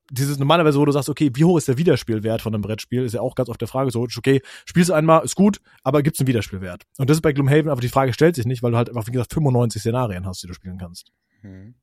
[0.10, 3.14] dieses normalerweise, wo du sagst, okay, wie hoch ist der Wiederspielwert von einem Brettspiel, ist
[3.14, 6.20] ja auch ganz oft der Frage so, okay, spielst du einmal, ist gut, aber gibt's
[6.20, 6.84] einen Wiederspielwert?
[6.97, 9.05] Und das ist bei Gloomhaven, aber die Frage stellt sich nicht, weil du halt einfach,
[9.05, 11.12] wie gesagt, 95 Szenarien hast, die du spielen kannst.
[11.43, 11.76] Mhm.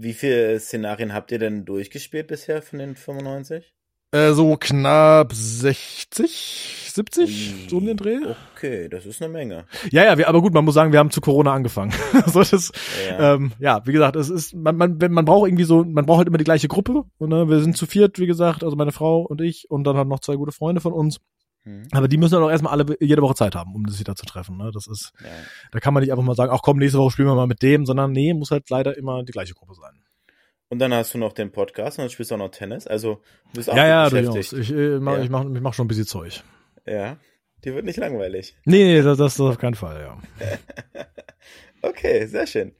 [0.00, 3.74] Wie viele Szenarien habt ihr denn durchgespielt bisher von den 95?
[4.12, 7.68] Äh, so knapp 60, 70, Ui.
[7.68, 8.20] so um den Dreh.
[8.54, 9.66] Okay, das ist eine Menge.
[9.90, 11.92] Ja, ja, wir, aber gut, man muss sagen, wir haben zu Corona angefangen.
[12.26, 12.70] so das,
[13.08, 13.34] ja.
[13.34, 16.28] Ähm, ja, wie gesagt, es ist, man, man, man braucht irgendwie so, man braucht halt
[16.28, 17.02] immer die gleiche Gruppe.
[17.18, 19.96] Und, ne, wir sind zu viert, wie gesagt, also meine Frau und ich und dann
[19.96, 21.18] halt noch zwei gute Freunde von uns.
[21.64, 21.88] Mhm.
[21.92, 24.26] Aber die müssen dann auch erstmal alle jede Woche Zeit haben, um sich da zu
[24.26, 24.56] treffen.
[24.56, 24.70] Ne?
[24.72, 25.28] Das ist, ja.
[25.72, 27.62] da kann man nicht einfach mal sagen, ach komm, nächste Woche spielen wir mal mit
[27.62, 30.02] dem, sondern nee, muss halt leider immer die gleiche Gruppe sein.
[30.70, 32.86] Und dann hast du noch den Podcast und dann spielst du auch noch Tennis.
[32.86, 34.52] Also du bist auch ja, ja, beschäftigt.
[34.52, 35.22] Ich, äh, mach, ja.
[35.22, 36.42] ich mache ich mach schon ein bisschen Zeug.
[36.86, 37.16] Ja,
[37.64, 38.56] die wird nicht langweilig.
[38.64, 40.18] Nee, nee, das, das, das auf keinen Fall, ja.
[41.82, 42.74] okay, sehr schön.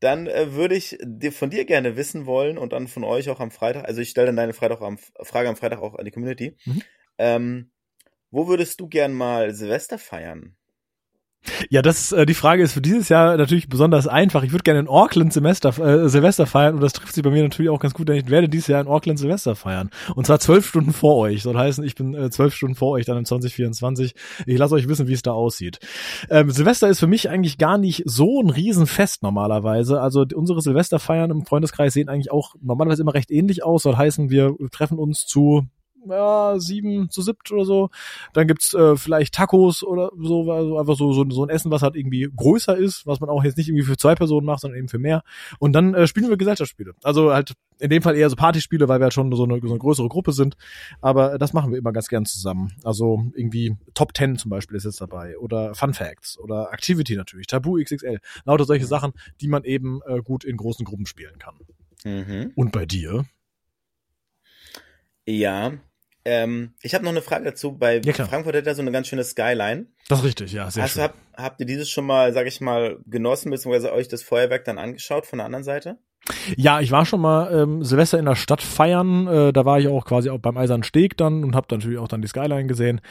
[0.00, 3.40] Dann äh, würde ich dir, von dir gerne wissen wollen und dann von euch auch
[3.40, 6.10] am Freitag, also ich stelle dann deine Freitag am, Frage am Freitag auch an die
[6.10, 6.56] Community.
[6.64, 6.82] Mhm.
[7.18, 7.70] Ähm,
[8.34, 10.56] wo würdest du gern mal Silvester feiern?
[11.68, 14.42] Ja, das äh, die Frage ist für dieses Jahr natürlich besonders einfach.
[14.44, 17.42] Ich würde gerne in Auckland Semester, äh, Silvester feiern und das trifft sich bei mir
[17.42, 19.90] natürlich auch ganz gut, denn ich werde dieses Jahr in Auckland Silvester feiern.
[20.14, 21.42] Und zwar zwölf Stunden vor euch.
[21.42, 24.14] Soll heißen, ich bin äh, zwölf Stunden vor euch dann in 2024.
[24.46, 25.78] Ich lasse euch wissen, wie es da aussieht.
[26.30, 30.00] Ähm, Silvester ist für mich eigentlich gar nicht so ein Riesenfest normalerweise.
[30.00, 33.82] Also unsere Silvesterfeiern im Freundeskreis sehen eigentlich auch normalerweise immer recht ähnlich aus.
[33.82, 35.66] Soll heißen, wir treffen uns zu
[36.08, 37.90] ja, sieben zu siebt oder so.
[38.32, 41.82] Dann gibt's äh, vielleicht Tacos oder so, also einfach so, so, so ein Essen, was
[41.82, 44.78] halt irgendwie größer ist, was man auch jetzt nicht irgendwie für zwei Personen macht, sondern
[44.78, 45.22] eben für mehr.
[45.58, 46.94] Und dann äh, spielen wir Gesellschaftsspiele.
[47.02, 49.68] Also halt in dem Fall eher so Partyspiele, weil wir halt schon so eine, so
[49.68, 50.56] eine größere Gruppe sind.
[51.00, 52.72] Aber das machen wir immer ganz gern zusammen.
[52.84, 55.36] Also irgendwie Top Ten zum Beispiel ist jetzt dabei.
[55.38, 58.20] Oder Fun Facts oder Activity natürlich, Tabu XXL.
[58.44, 61.54] Lauter solche Sachen, die man eben äh, gut in großen Gruppen spielen kann.
[62.04, 62.52] Mhm.
[62.54, 63.24] Und bei dir?
[65.26, 65.72] Ja,
[66.24, 67.76] ähm, ich habe noch eine Frage dazu.
[67.76, 69.86] Bei ja, Frankfurt hat er so eine ganz schöne Skyline.
[70.08, 71.02] Das ist richtig, ja, sehr Hast, schön.
[71.02, 74.78] Hab, habt ihr dieses schon mal, sag ich mal, genossen, beziehungsweise euch das Feuerwerk dann
[74.78, 75.98] angeschaut von der anderen Seite?
[76.56, 79.26] Ja, ich war schon mal ähm, Silvester in der Stadt feiern.
[79.26, 82.08] Äh, da war ich auch quasi auch beim Eisernen Steg dann und habe natürlich auch
[82.08, 83.02] dann die Skyline gesehen.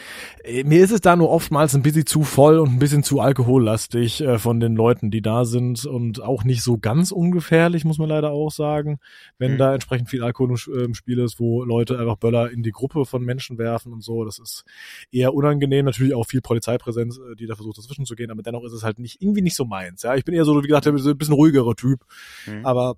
[0.43, 3.19] Äh, mir ist es da nur oftmals ein bisschen zu voll und ein bisschen zu
[3.19, 7.99] alkohollastig äh, von den Leuten, die da sind und auch nicht so ganz ungefährlich, muss
[7.99, 8.97] man leider auch sagen,
[9.37, 9.57] wenn mhm.
[9.59, 13.23] da entsprechend viel Alkohol im Spiel ist, wo Leute einfach Böller in die Gruppe von
[13.23, 14.25] Menschen werfen und so.
[14.25, 14.65] Das ist
[15.11, 15.85] eher unangenehm.
[15.85, 18.83] Natürlich auch viel Polizeipräsenz, äh, die da versucht dazwischen zu gehen, aber dennoch ist es
[18.83, 20.01] halt nicht irgendwie nicht so meins.
[20.01, 21.99] Ja, ich bin eher so, wie gesagt, ein bisschen ruhigerer Typ,
[22.47, 22.65] mhm.
[22.65, 22.95] aber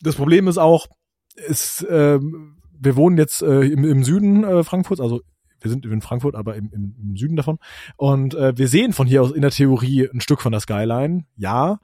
[0.00, 0.86] das Problem ist auch,
[1.34, 5.22] ist, äh, wir wohnen jetzt äh, im, im Süden äh, Frankfurts, also
[5.60, 7.58] wir sind in Frankfurt, aber im, im, im Süden davon.
[7.96, 11.24] Und äh, wir sehen von hier aus in der Theorie ein Stück von der Skyline,
[11.36, 11.80] ja.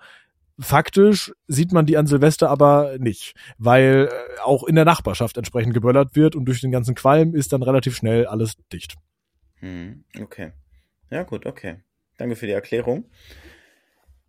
[0.61, 5.75] Faktisch sieht man die an Silvester aber nicht, weil äh, auch in der Nachbarschaft entsprechend
[5.75, 8.95] geböllert wird und durch den ganzen Qualm ist dann relativ schnell alles dicht.
[9.57, 10.53] Hm, okay.
[11.11, 11.83] Ja, gut, okay.
[12.19, 13.07] Danke für die Erklärung.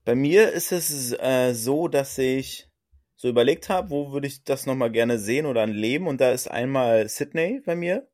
[0.06, 2.70] Bei mir ist es äh, so, dass ich
[3.24, 6.08] so überlegt habe, wo würde ich das nochmal gerne sehen oder leben.
[6.08, 8.06] Und da ist einmal Sydney bei mir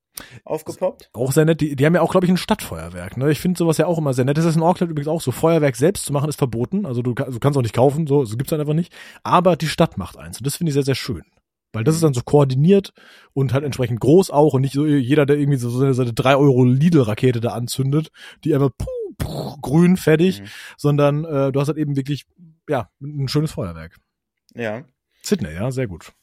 [0.45, 1.09] aufgepoppt.
[1.13, 1.61] Auch sehr nett.
[1.61, 3.17] Die, die haben ja auch, glaube ich, ein Stadtfeuerwerk.
[3.17, 3.31] Ne?
[3.31, 4.37] Ich finde sowas ja auch immer sehr nett.
[4.37, 5.31] Das ist in Auckland übrigens auch so.
[5.31, 6.85] Feuerwerk selbst zu machen ist verboten.
[6.85, 8.93] Also du, du kannst auch nicht kaufen, so, so gibt's halt einfach nicht.
[9.23, 10.37] Aber die Stadt macht eins.
[10.37, 11.23] Und das finde ich sehr, sehr schön.
[11.73, 12.93] Weil das ist dann so koordiniert
[13.33, 16.35] und halt entsprechend groß auch und nicht so jeder, der irgendwie so, so eine 3
[16.35, 18.11] Euro Lidl-Rakete da anzündet,
[18.43, 18.85] die einfach puh,
[19.17, 20.45] puh, grün fertig, mhm.
[20.77, 22.27] sondern äh, du hast halt eben wirklich,
[22.69, 23.95] ja, ein schönes Feuerwerk.
[24.53, 24.83] Ja.
[25.23, 26.13] Sydney, ja, sehr gut.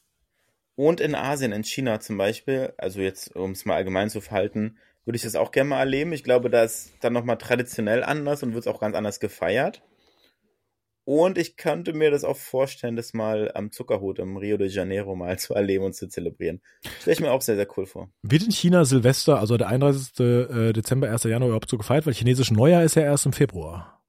[0.75, 4.77] Und in Asien, in China zum Beispiel, also jetzt, um es mal allgemein zu verhalten,
[5.07, 6.13] würde ich das auch gerne mal erleben.
[6.13, 9.83] Ich glaube, da ist dann nochmal traditionell anders und wird es auch ganz anders gefeiert.
[11.05, 15.15] Und ich könnte mir das auch vorstellen, das mal am Zuckerhut im Rio de Janeiro
[15.15, 16.61] mal zu erleben und zu zelebrieren.
[17.01, 18.11] Stelle ich mir auch sehr, sehr cool vor.
[18.23, 20.19] Wird in China Silvester, also der 31.
[20.19, 21.23] Äh, Dezember, 1.
[21.23, 22.07] Januar überhaupt so gefeiert?
[22.07, 24.03] Weil chinesische Neujahr ist ja erst im Februar.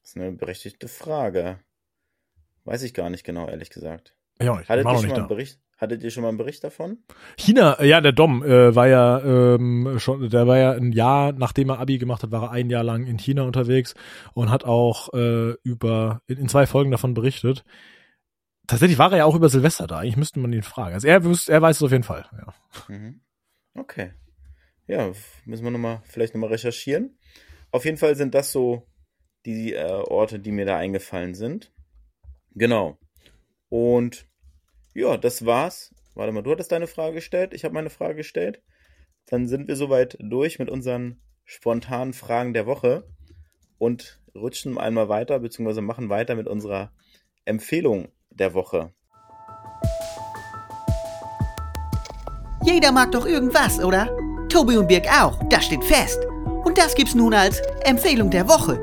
[0.00, 1.60] Das ist eine berechtigte Frage.
[2.66, 4.14] Weiß ich gar nicht genau, ehrlich gesagt.
[4.38, 4.68] Ich auch nicht.
[4.68, 5.22] Hattet ich war noch schon nicht mal da.
[5.22, 5.60] einen Bericht?
[5.78, 6.98] Hattet ihr schon mal einen Bericht davon?
[7.38, 11.32] China, äh, ja, der Dom äh, war ja ähm, schon, der war ja ein Jahr,
[11.32, 13.94] nachdem er Abi gemacht hat, war er ein Jahr lang in China unterwegs
[14.34, 17.64] und hat auch äh, über in, in zwei Folgen davon berichtet.
[18.66, 19.98] Tatsächlich war er ja auch über Silvester da.
[19.98, 20.94] Eigentlich müsste man ihn fragen.
[20.94, 22.26] Also er, wüsste- er weiß es auf jeden Fall.
[22.32, 22.54] Ja.
[22.94, 23.20] Mhm.
[23.74, 24.12] Okay.
[24.88, 25.12] Ja,
[25.44, 27.18] müssen wir noch mal, vielleicht nochmal recherchieren.
[27.70, 28.86] Auf jeden Fall sind das so
[29.44, 31.72] die äh, Orte, die mir da eingefallen sind.
[32.56, 32.98] Genau.
[33.68, 34.26] Und
[34.94, 35.94] ja, das war's.
[36.14, 38.62] Warte mal, du hattest deine Frage gestellt, ich habe meine Frage gestellt.
[39.26, 43.06] Dann sind wir soweit durch mit unseren spontanen Fragen der Woche
[43.76, 46.92] und rutschen einmal weiter, beziehungsweise machen weiter mit unserer
[47.44, 48.92] Empfehlung der Woche.
[52.64, 54.16] Jeder mag doch irgendwas, oder?
[54.48, 56.24] Tobi und Birg auch, das steht fest.
[56.64, 58.80] Und das gibt's nun als Empfehlung der Woche.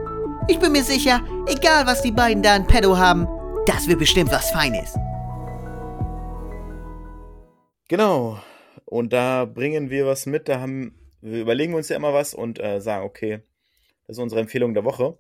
[0.48, 3.28] Ich bin mir sicher, egal was die beiden da in Pedo haben,
[3.66, 4.94] das wird bestimmt was Feines.
[7.88, 8.42] Genau.
[8.86, 10.50] Und da bringen wir was mit.
[10.50, 13.42] Da haben, wir überlegen uns ja immer was und äh, sagen, okay,
[14.08, 15.18] das ist unsere Empfehlung der Woche.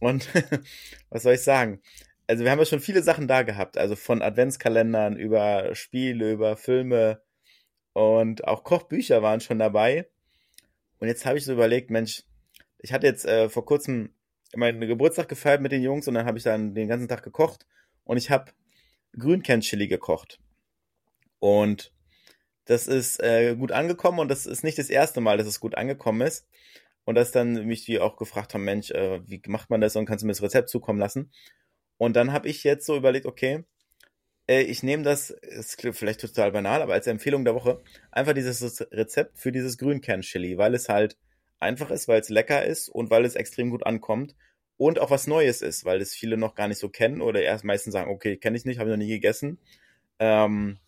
[0.00, 0.28] Und
[1.10, 1.80] was soll ich sagen?
[2.26, 3.78] Also wir haben ja schon viele Sachen da gehabt.
[3.78, 7.22] Also von Adventskalendern über Spiele, über Filme
[7.94, 10.08] und auch Kochbücher waren schon dabei.
[10.98, 12.24] Und jetzt habe ich so überlegt, Mensch,
[12.78, 14.12] ich hatte jetzt äh, vor kurzem
[14.54, 17.66] meinen Geburtstag gefeiert mit den Jungs und dann habe ich dann den ganzen Tag gekocht
[18.08, 18.52] und ich habe
[19.18, 20.40] Grünkernchili gekocht.
[21.40, 21.92] Und
[22.64, 25.76] das ist äh, gut angekommen und das ist nicht das erste Mal, dass es gut
[25.76, 26.48] angekommen ist.
[27.04, 30.06] Und dass dann mich die auch gefragt haben, Mensch, äh, wie macht man das und
[30.06, 31.30] kannst du mir das Rezept zukommen lassen?
[31.98, 33.64] Und dann habe ich jetzt so überlegt, okay,
[34.48, 38.80] äh, ich nehme das, ist vielleicht total banal, aber als Empfehlung der Woche, einfach dieses
[38.90, 41.18] Rezept für dieses Grünkern-Chili, weil es halt
[41.60, 44.34] einfach ist, weil es lecker ist und weil es extrem gut ankommt
[44.78, 47.64] und auch was Neues ist, weil es viele noch gar nicht so kennen oder erst
[47.64, 49.58] meistens sagen, okay, kenne ich nicht, habe ich noch nie gegessen.
[50.20, 50.78] Ähm,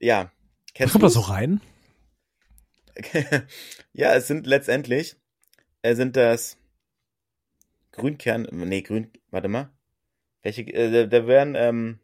[0.00, 0.32] ja,
[0.74, 1.60] kennst kommt da so rein?
[3.92, 5.16] ja, es sind letztendlich,
[5.82, 6.58] äh, sind das
[7.92, 9.70] Grünkern, nee, Grün, warte mal.
[10.42, 12.00] Welche, äh, da- werden, ähm,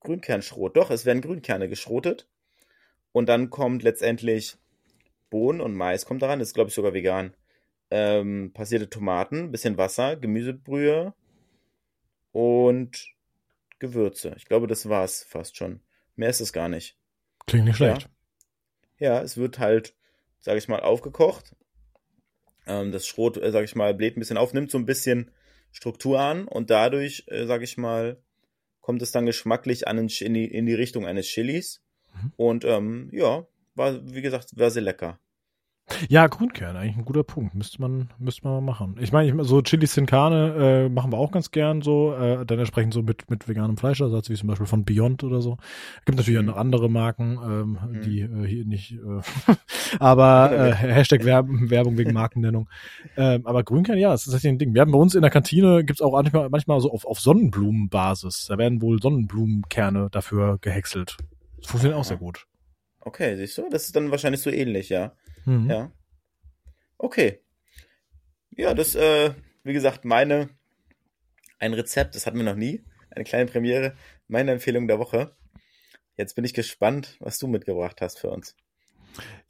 [0.00, 0.76] Grünkernschrot.
[0.76, 2.28] Doch, es werden Grünkerne geschrotet.
[3.12, 4.56] Und dann kommt letztendlich
[5.30, 7.34] Bohnen und Mais kommt daran, ist glaube ich sogar vegan.
[7.90, 11.12] Ähm, passierte Tomaten, bisschen Wasser, Gemüsebrühe
[12.32, 13.08] und
[13.80, 14.34] Gewürze.
[14.36, 15.80] Ich glaube, das war's fast schon.
[16.14, 16.96] Mehr ist es gar nicht.
[17.46, 18.08] Klingt nicht schlecht.
[18.98, 19.94] Ja, es wird halt,
[20.38, 21.56] sage ich mal, aufgekocht.
[22.66, 25.30] Ähm, das Schrot, äh, sage ich mal, bläht ein bisschen auf, nimmt so ein bisschen
[25.72, 28.22] Struktur an und dadurch, äh, sage ich mal,
[28.80, 31.82] kommt es dann geschmacklich an in, die, in die Richtung eines Chilis.
[32.14, 32.32] Mhm.
[32.36, 35.18] Und ähm, ja, war, wie gesagt, war sehr lecker.
[36.08, 37.54] Ja, Grünkern, eigentlich ein guter Punkt.
[37.54, 38.96] Müsste man, müsste man mal machen.
[39.00, 42.44] Ich meine, ich, so Chili Sin Carne äh, machen wir auch ganz gern so, äh,
[42.46, 45.56] dann entsprechend so mit, mit veganem Fleischersatz, wie zum Beispiel von Beyond oder so.
[46.04, 46.48] Gibt natürlich auch Mhm.
[46.48, 48.02] noch andere Marken, ähm, Mhm.
[48.02, 49.54] die äh, hier nicht, äh,
[49.98, 52.68] aber äh, Hashtag Werbung, Werbung wegen Markennennung.
[53.16, 54.74] ähm, aber Grünkern, ja, das ist tatsächlich ein Ding.
[54.74, 58.46] Wir haben bei uns in der Kantine, gibt's auch manchmal, manchmal so auf, auf Sonnenblumenbasis.
[58.48, 61.16] Da werden wohl Sonnenblumenkerne dafür gehäckselt.
[61.60, 62.46] Das funktioniert auch sehr gut.
[63.00, 65.16] Okay, siehst du, das ist dann wahrscheinlich so ähnlich, ja.
[65.44, 65.70] Mhm.
[65.70, 65.92] Ja.
[66.98, 67.40] Okay.
[68.56, 69.32] Ja, das, äh,
[69.64, 70.50] wie gesagt, meine,
[71.58, 72.84] ein Rezept, das hatten wir noch nie.
[73.10, 73.96] Eine kleine Premiere.
[74.28, 75.34] Meine Empfehlung der Woche.
[76.16, 78.54] Jetzt bin ich gespannt, was du mitgebracht hast für uns.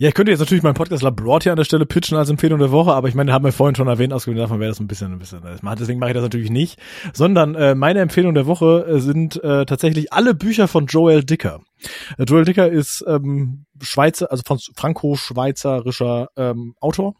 [0.00, 2.58] Ja, ich könnte jetzt natürlich meinen Podcast Labroad hier an der Stelle pitchen als Empfehlung
[2.58, 4.86] der Woche, aber ich meine, haben wir vorhin schon erwähnt, ausgewählt davon wäre das ein
[4.86, 5.42] bisschen, ein bisschen,
[5.78, 6.80] deswegen mache ich das natürlich nicht,
[7.12, 11.60] sondern äh, meine Empfehlung der Woche äh, sind äh, tatsächlich alle Bücher von Joel Dicker.
[12.16, 14.42] Äh, Joel Dicker ist ähm, Schweizer, also
[14.74, 17.14] franco-schweizerischer ähm, Autor.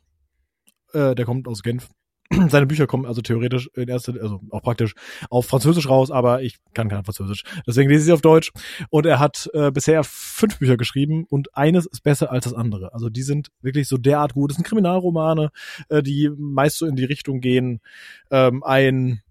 [0.95, 1.87] Äh, der kommt aus Genf.
[2.49, 4.95] Seine Bücher kommen also theoretisch in erster, also auch praktisch
[5.31, 7.43] auf Französisch raus, aber ich kann kein Französisch.
[7.67, 8.53] Deswegen lese ich sie auf Deutsch.
[8.91, 12.95] Und er hat äh, bisher fünf Bücher geschrieben und eines ist besser als das andere.
[12.95, 14.51] Also die sind wirklich so derart gut.
[14.51, 15.51] Das sind Kriminalromane,
[15.89, 17.81] äh, die meist so in die Richtung gehen.
[18.31, 19.23] Ähm, ein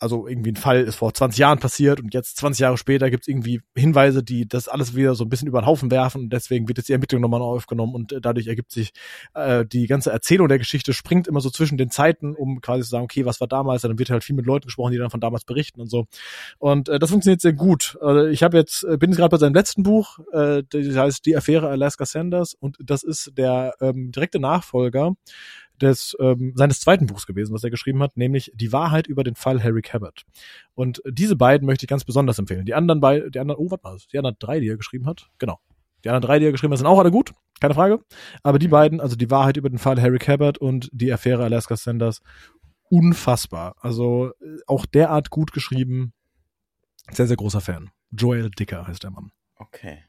[0.00, 3.24] also irgendwie ein Fall ist vor 20 Jahren passiert und jetzt 20 Jahre später gibt
[3.24, 6.32] es irgendwie Hinweise, die das alles wieder so ein bisschen über den Haufen werfen und
[6.32, 8.92] deswegen wird jetzt die Ermittlung nochmal aufgenommen und äh, dadurch ergibt sich
[9.34, 12.90] äh, die ganze Erzählung der Geschichte springt immer so zwischen den Zeiten, um quasi zu
[12.90, 15.20] sagen, okay, was war damals, dann wird halt viel mit Leuten gesprochen, die dann von
[15.20, 16.06] damals berichten und so.
[16.58, 17.98] Und äh, das funktioniert sehr gut.
[18.00, 21.26] Also ich habe jetzt, äh, bin jetzt gerade bei seinem letzten Buch, äh, das heißt
[21.26, 25.14] Die Affäre Alaska Sanders und das ist der ähm, direkte Nachfolger
[25.80, 29.34] des ähm, seines zweiten Buchs gewesen, was er geschrieben hat, nämlich Die Wahrheit über den
[29.34, 30.24] Fall Harry Cabot.
[30.74, 32.64] Und diese beiden möchte ich ganz besonders empfehlen.
[32.64, 35.28] Die anderen beiden, die anderen, oh, warte mal, die anderen drei, die er geschrieben hat,
[35.38, 35.58] genau.
[36.04, 38.00] Die anderen drei, die er geschrieben hat, sind auch alle gut, keine Frage.
[38.42, 41.76] Aber die beiden, also die Wahrheit über den Fall Harry Cabot und die Affäre Alaska
[41.76, 42.22] Sanders,
[42.88, 43.76] unfassbar.
[43.80, 46.12] Also äh, auch derart gut geschrieben.
[47.10, 47.90] Sehr, sehr großer Fan.
[48.10, 49.30] Joel Dicker heißt der Mann.
[49.56, 50.04] Okay.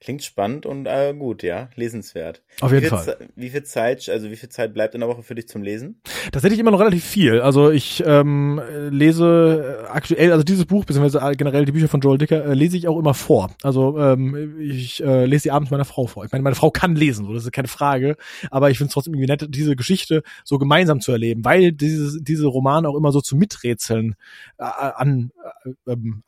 [0.00, 2.40] Klingt spannend und äh, gut, ja, lesenswert.
[2.60, 3.16] Auf jeden wie Fall.
[3.34, 6.00] Wie viel Zeit, also wie viel Zeit bleibt in der Woche für dich zum Lesen?
[6.30, 7.40] Tatsächlich immer noch relativ viel.
[7.40, 12.18] Also ich ähm, lese äh, aktuell, also dieses Buch, beziehungsweise generell die Bücher von Joel
[12.18, 13.50] Dicker, äh, lese ich auch immer vor.
[13.64, 16.24] Also ähm, ich äh, lese die abends meiner Frau vor.
[16.24, 18.16] Ich meine, meine Frau kann lesen, so das ist keine Frage.
[18.52, 22.22] Aber ich finde es trotzdem irgendwie nett, diese Geschichte so gemeinsam zu erleben, weil dieses,
[22.22, 24.14] diese Romane auch immer so zu Miträtseln
[24.58, 25.32] äh, an
[25.64, 26.22] äh, ähm,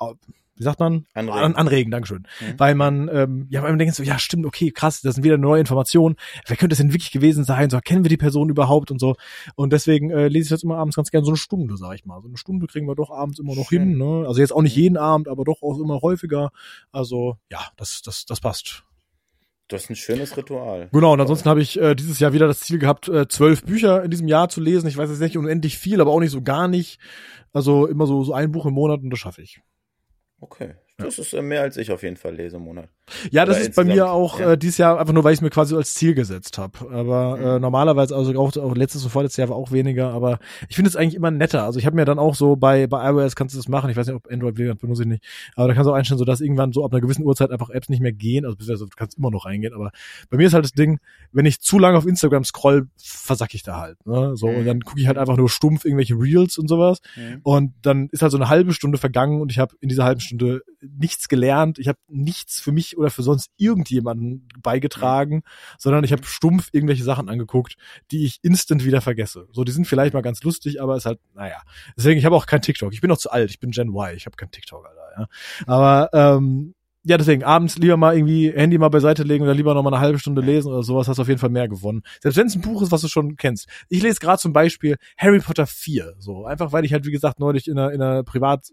[0.60, 1.06] wie sagt man?
[1.14, 1.38] Anregen.
[1.38, 2.26] An, anregen, Dankeschön.
[2.38, 2.54] Mhm.
[2.58, 5.38] Weil man, ähm, ja, weil man denkt so, ja, stimmt, okay, krass, das sind wieder
[5.38, 6.16] neue Informationen.
[6.46, 7.70] Wer könnte es denn wirklich gewesen sein?
[7.70, 9.16] So, kennen wir die Person überhaupt und so.
[9.54, 12.04] Und deswegen äh, lese ich das immer abends ganz gerne so eine Stunde, sag ich
[12.04, 12.20] mal.
[12.20, 13.88] So eine Stunde kriegen wir doch abends immer noch Schön.
[13.88, 13.98] hin.
[13.98, 14.26] Ne?
[14.28, 16.50] Also jetzt auch nicht jeden Abend, aber doch auch immer häufiger.
[16.92, 18.84] Also ja, das, das, das passt.
[19.68, 20.88] Das ist ein schönes Ritual.
[20.92, 24.02] Genau, und ansonsten habe ich äh, dieses Jahr wieder das Ziel gehabt, äh, zwölf Bücher
[24.02, 24.88] in diesem Jahr zu lesen.
[24.88, 26.98] Ich weiß jetzt nicht unendlich viel, aber auch nicht so gar nicht.
[27.52, 29.60] Also immer so, so ein Buch im Monat und das schaffe ich.
[30.40, 30.74] Okay.
[30.96, 32.88] Das ist äh, mehr als ich auf jeden Fall lese im Monat.
[33.30, 34.52] Ja, das Oder ist bei mir auch ja.
[34.52, 36.90] äh, dieses Jahr einfach nur, weil ich es mir quasi als Ziel gesetzt habe.
[36.90, 37.44] Aber mhm.
[37.44, 40.38] äh, normalerweise, also auch, auch letztes und vorletztes Jahr war auch weniger, aber
[40.68, 41.64] ich finde es eigentlich immer netter.
[41.64, 43.96] Also ich habe mir dann auch so bei, bei iOS kannst du das machen, ich
[43.96, 45.24] weiß nicht, ob Android will, benutze ich nicht,
[45.56, 47.70] aber da kannst du auch einstellen, so dass irgendwann so ab einer gewissen Uhrzeit einfach
[47.70, 48.44] Apps nicht mehr gehen.
[48.44, 49.90] Also du kannst immer noch reingehen, aber
[50.28, 51.00] bei mir ist halt das Ding,
[51.32, 54.04] wenn ich zu lange auf Instagram scroll, versack ich da halt.
[54.06, 54.36] Ne?
[54.36, 54.56] So, mhm.
[54.56, 57.00] und dann gucke ich halt einfach nur stumpf irgendwelche Reels und sowas.
[57.16, 57.40] Mhm.
[57.42, 60.20] Und dann ist halt so eine halbe Stunde vergangen und ich habe in dieser halben
[60.20, 65.42] Stunde nichts gelernt, ich habe nichts für mich oder für sonst irgendjemanden beigetragen, mhm.
[65.78, 67.76] sondern ich habe stumpf irgendwelche Sachen angeguckt,
[68.10, 69.48] die ich instant wieder vergesse.
[69.52, 71.62] So, die sind vielleicht mal ganz lustig, aber ist halt, naja.
[71.96, 72.92] Deswegen, ich habe auch kein TikTok.
[72.92, 75.00] Ich bin noch zu alt, ich bin Gen Y, ich habe kein TikTok, Alter.
[75.18, 75.28] Ja.
[75.66, 79.82] Aber ähm, ja, deswegen abends lieber mal irgendwie Handy mal beiseite legen oder lieber noch
[79.82, 82.02] mal eine halbe Stunde lesen oder sowas, hast du auf jeden Fall mehr gewonnen.
[82.20, 83.68] Selbst wenn es ein Buch ist, was du schon kennst.
[83.88, 87.40] Ich lese gerade zum Beispiel Harry Potter 4, so einfach, weil ich halt wie gesagt
[87.40, 88.66] neulich in einer, in einer privat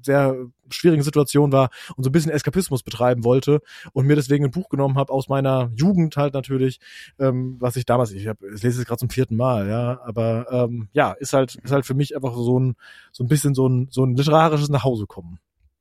[0.00, 0.36] sehr
[0.70, 3.60] schwierigen Situation war und so ein bisschen Eskapismus betreiben wollte
[3.92, 6.78] und mir deswegen ein Buch genommen habe aus meiner Jugend halt natürlich,
[7.18, 10.46] ähm, was ich damals, ich, hab, ich lese es gerade zum vierten Mal, ja, aber
[10.50, 12.76] ähm, ja, ist halt ist halt für mich einfach so ein
[13.10, 15.40] so ein bisschen so ein so ein literarisches Nachhausekommen.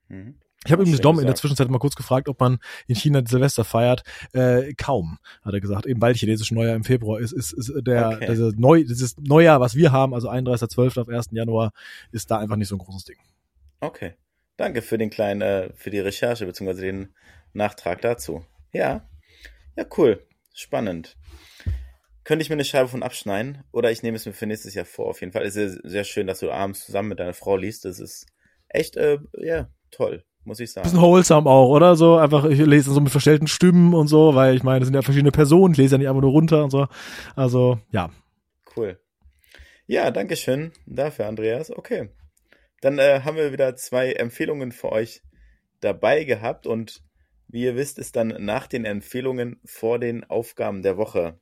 [0.10, 0.36] Mhm.
[0.66, 2.58] Ich habe übrigens Dom in der Zwischenzeit mal kurz gefragt, ob man
[2.88, 4.02] in China Silvester feiert.
[4.34, 5.86] Äh, kaum, hat er gesagt.
[5.86, 8.26] Eben weil chinesisch Neujahr im Februar ist, ist, ist der, okay.
[8.26, 11.02] der Neu, dieses Neujahr, was wir haben, also 31.12.
[11.02, 11.28] auf 1.
[11.32, 11.72] Januar,
[12.12, 13.18] ist da einfach nicht so ein großes Ding.
[13.80, 14.16] Okay.
[14.58, 17.14] Danke für den kleinen, äh, für die Recherche beziehungsweise den
[17.54, 18.44] Nachtrag dazu.
[18.74, 19.08] Ja.
[19.76, 20.26] Ja, cool.
[20.54, 21.16] Spannend.
[22.24, 24.86] Könnte ich mir eine Scheibe von abschneiden oder ich nehme es mir für nächstes Jahr
[24.86, 25.10] vor.
[25.10, 27.86] Auf jeden Fall ist es sehr schön, dass du abends zusammen mit deiner Frau liest.
[27.86, 28.26] Das ist
[28.70, 30.84] echt, äh, ja, toll muss ich sagen.
[30.84, 31.96] Bisschen wholesome auch, oder?
[31.96, 34.96] So einfach, ich lese so mit verstellten Stimmen und so, weil ich meine, das sind
[34.96, 36.88] ja verschiedene Personen, ich lese ja nicht einfach nur runter und so.
[37.36, 38.10] Also, ja.
[38.76, 39.00] Cool.
[39.88, 41.72] Ja, danke schön dafür, Andreas.
[41.72, 42.10] Okay.
[42.82, 45.22] Dann äh, haben wir wieder zwei Empfehlungen für euch
[45.82, 47.02] dabei gehabt und
[47.48, 51.40] wie ihr wisst, ist dann nach den Empfehlungen vor den Aufgaben der Woche.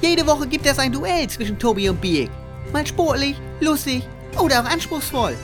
[0.00, 2.30] Jede Woche gibt es ein Duell zwischen Tobi und Biek.
[2.72, 4.04] Mal sportlich, lustig
[4.40, 5.34] oder auch anspruchsvoll.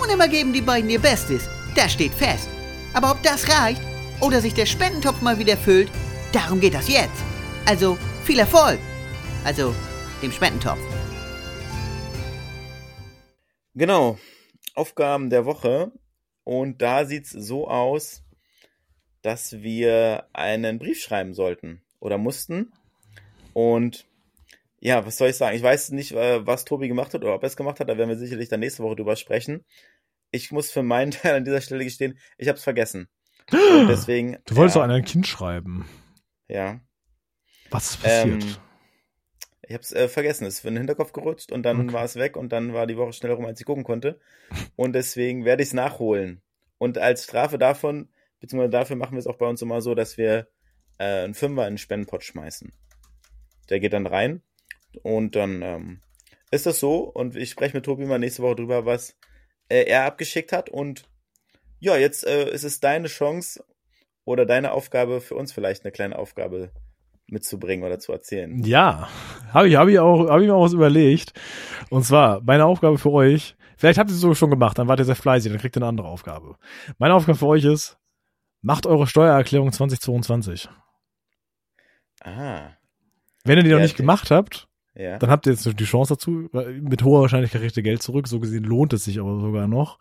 [0.00, 1.48] Und immer geben die beiden ihr Bestes.
[1.74, 2.48] Das steht fest.
[2.92, 3.82] Aber ob das reicht
[4.20, 5.90] oder sich der Spendentopf mal wieder füllt,
[6.32, 7.24] darum geht das jetzt.
[7.66, 8.78] Also viel Erfolg.
[9.44, 9.74] Also
[10.22, 10.78] dem Spendentopf.
[13.74, 14.18] Genau.
[14.76, 15.90] Aufgaben der Woche.
[16.44, 18.22] Und da sieht es so aus,
[19.22, 22.72] dass wir einen Brief schreiben sollten oder mussten.
[23.52, 24.06] Und
[24.78, 25.56] ja, was soll ich sagen?
[25.56, 27.88] Ich weiß nicht, äh, was Tobi gemacht hat oder ob er es gemacht hat.
[27.88, 29.64] Da werden wir sicherlich dann nächste Woche drüber sprechen
[30.34, 33.08] ich muss für meinen Teil an dieser Stelle gestehen, ich habe es vergessen.
[33.52, 34.38] Und deswegen.
[34.46, 35.88] Du wolltest ja, doch an ein Kind schreiben.
[36.48, 36.80] Ja.
[37.70, 38.42] Was ist passiert?
[38.42, 38.56] Ähm,
[39.62, 40.46] ich habe es äh, vergessen.
[40.46, 41.92] Es ist für den Hinterkopf gerutscht und dann okay.
[41.92, 44.20] war es weg und dann war die Woche schneller rum, als ich gucken konnte.
[44.76, 46.42] Und deswegen werde ich es nachholen.
[46.78, 48.08] Und als Strafe davon,
[48.40, 50.48] beziehungsweise dafür machen wir es auch bei uns immer so, dass wir
[50.98, 52.72] äh, einen Fünfer in den Spendenpot schmeißen.
[53.70, 54.42] Der geht dann rein
[55.02, 56.02] und dann ähm,
[56.50, 59.16] ist das so und ich spreche mit Tobi mal nächste Woche drüber, was
[59.74, 60.68] äh, er abgeschickt hat.
[60.68, 61.04] Und
[61.80, 63.64] ja, jetzt äh, ist es deine Chance
[64.24, 66.70] oder deine Aufgabe für uns vielleicht eine kleine Aufgabe
[67.26, 68.62] mitzubringen oder zu erzählen.
[68.62, 69.08] Ja,
[69.52, 71.32] habe ich, hab ich, auch, hab ich mir auch was überlegt.
[71.90, 75.00] Und zwar, meine Aufgabe für euch, vielleicht habt ihr es so schon gemacht, dann wart
[75.00, 76.56] ihr sehr fleißig, dann kriegt ihr eine andere Aufgabe.
[76.98, 77.98] Meine Aufgabe für euch ist,
[78.62, 80.68] macht eure Steuererklärung 2022.
[82.22, 82.70] Ah.
[83.44, 85.18] Wenn ihr die ja, noch nicht gemacht habt, Ja.
[85.18, 88.28] Dann habt ihr jetzt die Chance dazu, mit hoher Wahrscheinlichkeit kriegt ihr Geld zurück.
[88.28, 89.98] So gesehen lohnt es sich aber sogar noch.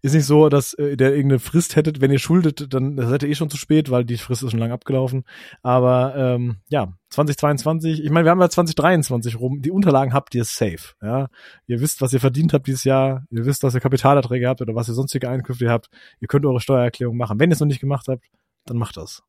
[0.00, 3.30] Ist nicht so, dass äh, der irgendeine Frist hättet, wenn ihr schuldet, dann seid ihr
[3.30, 5.24] eh schon zu spät, weil die Frist ist schon lange abgelaufen.
[5.62, 10.44] Aber ähm, ja, 2022, ich meine, wir haben ja 2023 rum, die Unterlagen habt ihr
[10.44, 10.94] safe.
[11.02, 11.28] Ja,
[11.66, 14.76] Ihr wisst, was ihr verdient habt dieses Jahr, ihr wisst, was ihr Kapitalerträge habt oder
[14.76, 15.88] was ihr sonstige Einkünfte habt.
[16.20, 17.40] Ihr könnt eure Steuererklärung machen.
[17.40, 18.24] Wenn ihr es noch nicht gemacht habt,
[18.66, 19.24] dann macht das.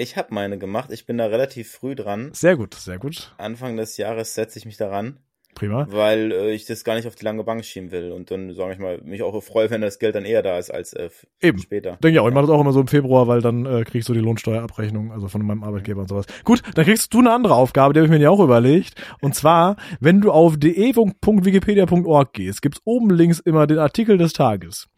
[0.00, 0.90] Ich habe meine gemacht.
[0.92, 2.30] Ich bin da relativ früh dran.
[2.32, 3.34] Sehr gut, sehr gut.
[3.36, 5.18] Anfang des Jahres setze ich mich daran.
[5.54, 5.86] Prima.
[5.90, 8.72] Weil äh, ich das gar nicht auf die lange Bank schieben will und dann, sage
[8.72, 11.10] ich mal, mich auch freue, wenn das Geld dann eher da ist als äh,
[11.42, 11.58] Eben.
[11.58, 11.98] später.
[12.02, 12.28] Denke ich auch.
[12.28, 15.12] Ich mache das auch immer so im Februar, weil dann äh, kriegst du die Lohnsteuerabrechnung,
[15.12, 16.24] also von meinem Arbeitgeber und sowas.
[16.44, 18.94] Gut, dann kriegst du eine andere Aufgabe, die habe ich mir ja auch überlegt.
[19.20, 24.88] Und zwar, wenn du auf de.wikipedia.org gehst, gibt's oben links immer den Artikel des Tages.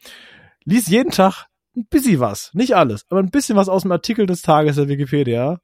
[0.64, 2.50] Lies jeden Tag ein bisschen was.
[2.54, 5.60] Nicht alles, aber ein bisschen was aus dem Artikel des Tages der Wikipedia.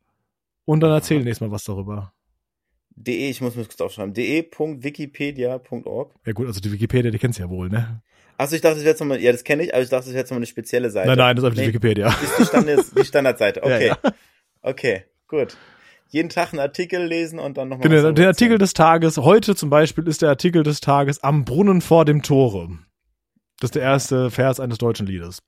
[0.64, 2.12] Und dann erzähl nächstes Mal was darüber.
[2.94, 4.12] De, ich muss mir kurz aufschreiben.
[4.12, 6.14] de.wikipedia.org.
[6.26, 8.02] Ja gut, also die Wikipedia, die kennst du ja wohl, ne?
[8.36, 10.12] Achso, ich dachte, das wäre jetzt nochmal, ja, das kenne ich, aber ich dachte, das
[10.12, 11.08] wäre jetzt nochmal eine spezielle Seite.
[11.08, 12.06] Nein, nein, das ist einfach nee, die Wikipedia.
[12.06, 13.86] Das ist die, Standard, die Standardseite, okay.
[13.88, 14.12] Ja, ja.
[14.62, 15.56] Okay, gut.
[16.08, 17.88] Jeden Tag einen Artikel lesen und dann nochmal.
[17.88, 21.80] Genau, der Artikel des Tages, heute zum Beispiel ist der Artikel des Tages am Brunnen
[21.80, 22.68] vor dem Tore.
[23.60, 25.42] Das ist der erste Vers eines deutschen Liedes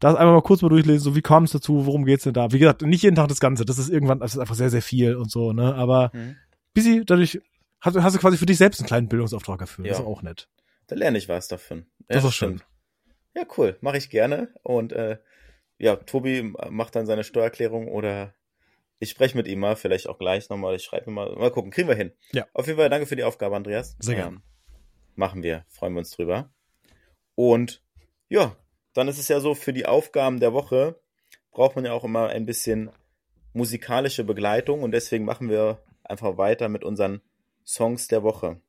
[0.00, 2.52] das einmal mal kurz mal durchlesen, so wie kam es dazu, worum geht's denn da?
[2.52, 4.82] Wie gesagt, nicht jeden Tag das Ganze, das ist irgendwann, das ist einfach sehr, sehr
[4.82, 5.74] viel und so, ne?
[5.74, 6.36] Aber mhm.
[6.74, 7.40] busy, dadurch
[7.80, 9.86] hast, hast du quasi für dich selbst einen kleinen Bildungsauftrag erfüllt.
[9.86, 9.92] Ja.
[9.92, 10.48] Das ist auch nett.
[10.86, 11.86] Da lerne ich was davon.
[12.08, 12.62] Ja, das ist schön.
[13.34, 13.76] Ja, cool.
[13.80, 14.48] Mache ich gerne.
[14.62, 15.18] Und äh,
[15.78, 18.34] ja, Tobi macht dann seine Steuererklärung oder
[18.98, 20.74] ich spreche mit ihm mal, vielleicht auch gleich nochmal.
[20.74, 21.36] Ich schreibe mal.
[21.36, 22.12] Mal gucken, kriegen wir hin.
[22.32, 22.46] Ja.
[22.52, 23.96] Auf jeden Fall danke für die Aufgabe, Andreas.
[24.00, 24.36] Sehr gerne.
[24.36, 24.42] Ähm,
[25.14, 25.64] machen wir.
[25.68, 26.50] Freuen wir uns drüber.
[27.34, 27.84] Und
[28.28, 28.56] ja,
[28.98, 30.98] dann ist es ja so, für die Aufgaben der Woche
[31.52, 32.90] braucht man ja auch immer ein bisschen
[33.52, 37.20] musikalische Begleitung und deswegen machen wir einfach weiter mit unseren
[37.64, 38.60] Songs der Woche.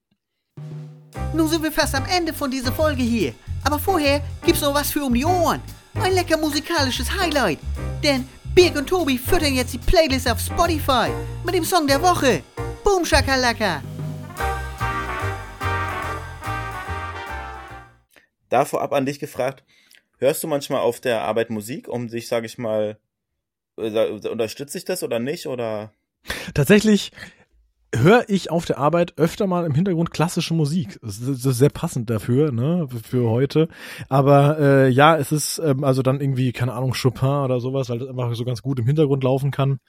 [1.34, 3.34] Nun sind wir fast am Ende von dieser Folge hier.
[3.64, 5.62] Aber vorher gibt's noch was für um die Ohren.
[5.96, 7.60] Ein lecker musikalisches Highlight.
[8.04, 11.10] Denn Birg und Tobi füttern jetzt die Playlist auf Spotify
[11.44, 12.44] mit dem Song der Woche.
[12.84, 13.82] Boom Shakalaka.
[18.50, 19.64] Da vorab an dich gefragt,
[20.20, 22.98] Hörst du manchmal auf der Arbeit Musik, um sich, sage ich mal,
[23.78, 25.48] äh, unterstütze ich das oder nicht?
[25.48, 25.94] Oder?
[26.54, 27.12] Tatsächlich
[27.96, 31.00] höre ich auf der Arbeit öfter mal im Hintergrund klassische Musik.
[31.02, 33.68] Das ist, sehr passend dafür, ne, für heute.
[34.10, 38.00] Aber äh, ja, es ist ähm, also dann irgendwie, keine Ahnung, Chopin oder sowas, weil
[38.00, 39.80] das einfach so ganz gut im Hintergrund laufen kann.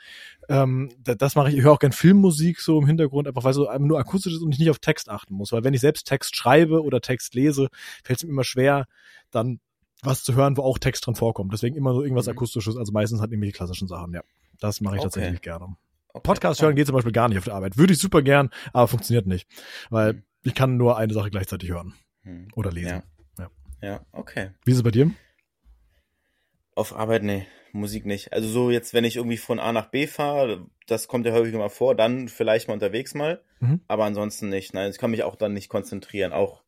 [0.48, 1.56] Ähm, das, das mache ich.
[1.58, 4.42] Ich höre auch gern Filmmusik so im Hintergrund, einfach weil so einem nur akustisch ist
[4.42, 5.52] und ich nicht auf Text achten muss.
[5.52, 7.68] Weil wenn ich selbst Text schreibe oder Text lese,
[8.04, 8.86] fällt es mir immer schwer,
[9.30, 9.60] dann
[10.03, 11.53] was zu hören, wo auch Text drin vorkommt.
[11.53, 12.32] Deswegen immer so irgendwas mhm.
[12.32, 14.22] Akustisches, also meistens halt irgendwie die klassischen Sachen, ja.
[14.61, 15.07] Das mache ich okay.
[15.07, 15.76] tatsächlich gerne.
[16.12, 16.22] Okay.
[16.22, 17.78] Podcast hören geht zum Beispiel gar nicht auf der Arbeit.
[17.78, 19.48] Würde ich super gern, aber funktioniert nicht.
[19.90, 20.22] Weil mhm.
[20.42, 21.94] ich kann nur eine Sache gleichzeitig hören.
[22.22, 22.48] Mhm.
[22.55, 23.03] Oder lesen.
[23.38, 23.51] Ja.
[23.82, 23.88] ja.
[23.88, 24.51] ja, okay.
[24.64, 25.11] Wie ist es bei dir?
[26.74, 27.46] Auf Arbeit, nee.
[27.72, 28.32] Musik nicht.
[28.32, 31.59] Also so jetzt, wenn ich irgendwie von A nach B fahre, das kommt ja häufiger
[31.59, 33.80] mal vor, dann vielleicht mal unterwegs mal, mhm.
[33.86, 34.74] aber ansonsten nicht.
[34.74, 36.32] Nein, ich kann mich auch dann nicht konzentrieren.
[36.32, 36.62] Auch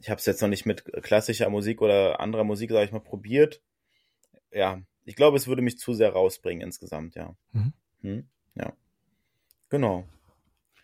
[0.00, 3.00] ich habe es jetzt noch nicht mit klassischer Musik oder anderer Musik, sage ich mal,
[3.00, 3.62] probiert.
[4.52, 7.34] Ja, ich glaube, es würde mich zu sehr rausbringen insgesamt, ja.
[7.52, 7.72] Mhm.
[8.02, 8.28] Hm?
[8.54, 8.72] Ja.
[9.68, 10.06] Genau.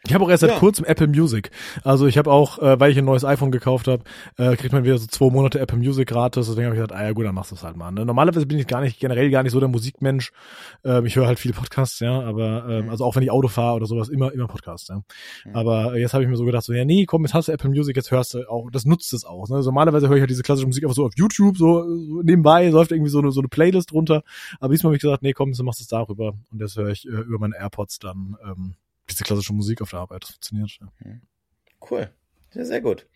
[0.06, 0.58] Ich habe auch erst seit ja.
[0.58, 1.50] kurzem Apple Music.
[1.82, 4.04] Also ich habe auch, äh, weil ich ein neues iPhone gekauft habe,
[4.36, 6.46] äh, kriegt man wieder so zwei Monate Apple Music gratis.
[6.46, 7.90] Deswegen habe ich gesagt, ah ja gut, dann machst du es halt mal.
[7.90, 8.04] Ne?
[8.04, 10.32] Normalerweise bin ich gar nicht, generell gar nicht so der Musikmensch.
[10.84, 12.90] Ähm, ich höre halt viele Podcasts, ja, aber ähm, mhm.
[12.90, 14.96] also auch wenn ich Auto fahre oder sowas, immer, immer Podcasts, ja.
[14.96, 15.56] Mhm.
[15.56, 17.70] Aber jetzt habe ich mir so gedacht, so, ja, nee, komm, jetzt hast du Apple
[17.70, 19.48] Music, jetzt hörst du auch, das nutzt es auch.
[19.48, 19.56] Ne?
[19.56, 22.68] Also normalerweise höre ich halt diese klassische Musik einfach so auf YouTube, so, so nebenbei,
[22.68, 24.22] läuft irgendwie so eine, so eine Playlist runter.
[24.60, 26.34] Aber diesmal habe ich gesagt, nee, komm, du machst es darüber.
[26.52, 28.74] Und jetzt höre ich äh, über meine AirPods dann ähm,
[29.10, 30.22] diese klassische Musik auf der Arbeit.
[30.22, 30.78] Das funktioniert.
[30.80, 30.92] Ja.
[30.98, 31.22] Hm.
[31.90, 32.10] Cool.
[32.54, 33.06] Ja, sehr gut.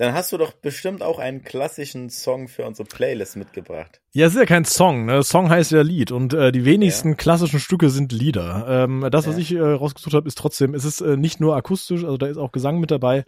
[0.00, 4.00] Dann hast du doch bestimmt auch einen klassischen Song für unsere Playlist mitgebracht.
[4.12, 5.22] Ja, es ist ja kein Song, ne?
[5.22, 7.14] Song heißt ja Lied und äh, die wenigsten ja.
[7.16, 8.64] klassischen Stücke sind Lieder.
[8.66, 9.42] Ähm, das, was ja.
[9.42, 12.38] ich äh, rausgesucht habe, ist trotzdem, es ist äh, nicht nur akustisch, also da ist
[12.38, 13.24] auch Gesang mit dabei.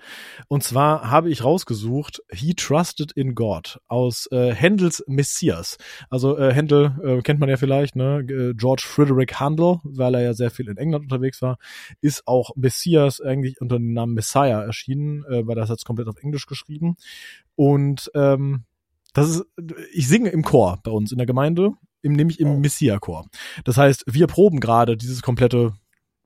[0.48, 5.76] Und zwar habe ich rausgesucht He Trusted in God aus äh, Händels Messias.
[6.08, 8.26] Also äh, Händel äh, kennt man ja vielleicht, ne?
[8.28, 11.58] Äh, George Frederick Handel, weil er ja sehr viel in England unterwegs war,
[12.00, 16.16] ist auch Messias eigentlich unter dem Namen Messiah erschienen, äh, weil das jetzt komplett auf
[16.20, 16.96] Englisch geschrieben geschrieben.
[17.56, 18.64] Und ähm,
[19.12, 19.44] das ist,
[19.92, 22.58] ich singe im Chor bei uns in der Gemeinde, im, nämlich im oh.
[22.58, 23.26] Messia-Chor.
[23.64, 25.74] Das heißt, wir proben gerade dieses komplette,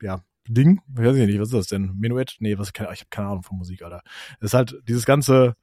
[0.01, 0.81] ja, Ding.
[0.97, 1.95] Ich weiß nicht, was ist das denn?
[1.99, 2.37] Menuett?
[2.39, 4.03] Nee, was, ich habe keine Ahnung von Musik, Alter.
[4.41, 5.57] Das ist halt dieses ganze,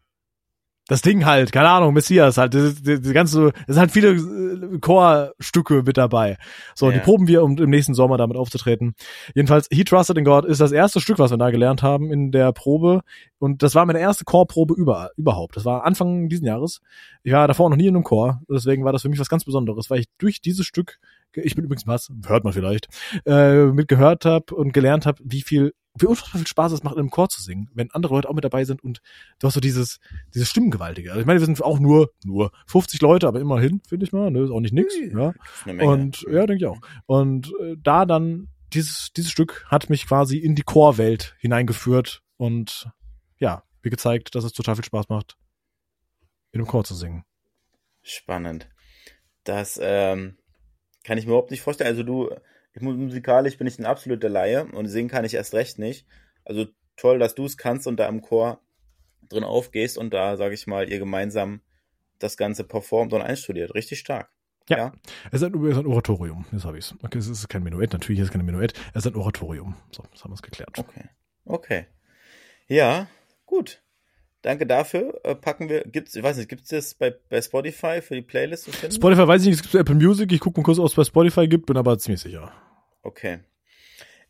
[0.88, 4.10] das Ding halt, keine Ahnung, Messias halt, das, das, das ganze, es sind halt viele
[4.10, 6.38] äh, Chorstücke mit dabei.
[6.76, 6.98] So, ja.
[6.98, 8.94] die proben wir, um im nächsten Sommer damit aufzutreten.
[9.34, 12.32] Jedenfalls, He Trusted in God ist das erste Stück, was wir da gelernt haben in
[12.32, 13.02] der Probe.
[13.40, 15.56] Und das war meine erste Chorprobe über, überhaupt.
[15.56, 16.82] Das war Anfang diesen Jahres.
[17.24, 19.46] Ich war davor noch nie in einem Chor, deswegen war das für mich was ganz
[19.46, 21.00] Besonderes, weil ich durch dieses Stück,
[21.34, 22.90] ich bin übrigens was, hört man vielleicht,
[23.26, 27.02] äh, mitgehört habe und gelernt habe, wie viel wie unfassbar viel Spaß es macht, in
[27.02, 29.02] einem Chor zu singen, wenn andere Leute auch mit dabei sind und
[29.40, 30.00] du hast so dieses,
[30.34, 31.10] dieses Stimmengewaltige.
[31.10, 34.32] Also ich meine, wir sind auch nur, nur 50 Leute, aber immerhin, finde ich mal,
[34.32, 35.34] ne, ist auch nicht nix, ja.
[35.66, 36.80] Und, ja, denke ich auch.
[37.06, 42.90] Und äh, da dann, dieses, dieses Stück hat mich quasi in die Chorwelt hineingeführt und,
[43.38, 45.38] ja, wie gezeigt, dass es total viel Spaß macht,
[46.52, 47.24] in einem Chor zu singen.
[48.02, 48.68] Spannend.
[49.44, 50.38] Das, ähm,
[51.04, 51.90] kann ich mir überhaupt nicht vorstellen.
[51.90, 52.30] Also du,
[52.74, 56.06] ich musikalisch bin ich ein absoluter Laie und singen kann ich erst recht nicht.
[56.44, 56.66] Also
[56.96, 58.60] toll, dass du es kannst und da im Chor
[59.30, 61.62] drin aufgehst und da, sage ich mal, ihr gemeinsam
[62.20, 63.74] das Ganze performt und einstudiert.
[63.76, 64.30] Richtig stark.
[64.70, 64.78] Ja.
[64.78, 64.92] ja.
[65.32, 66.96] Es, ist ein, es ist ein Oratorium, jetzt habe ich es.
[67.04, 69.76] Okay, es ist kein Menuett, natürlich ist es kein Menuett, es ist ein Oratorium.
[69.92, 70.78] So, das haben wir es geklärt.
[70.78, 71.10] Okay.
[71.46, 71.86] Okay.
[72.68, 73.08] Ja,
[73.46, 73.82] gut.
[74.42, 75.20] Danke dafür.
[75.24, 78.66] Äh, packen wir, gibt's, ich weiß nicht, gibt's das bei, bei Spotify für die Playlist
[78.66, 78.96] zu finden?
[78.96, 80.32] Spotify weiß ich nicht, es gibt Apple Music.
[80.32, 82.52] Ich gucke mal kurz, ob es bei Spotify gibt, bin aber ziemlich sicher.
[83.04, 83.40] Okay.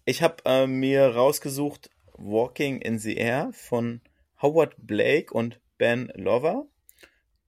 [0.03, 4.01] Ich habe äh, mir rausgesucht Walking in the Air von
[4.41, 6.65] Howard Blake und Ben Lover.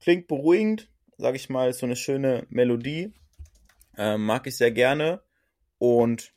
[0.00, 3.12] Klingt beruhigend, sag ich mal, ist so eine schöne Melodie.
[3.96, 5.20] Äh, mag ich sehr gerne.
[5.78, 6.32] Und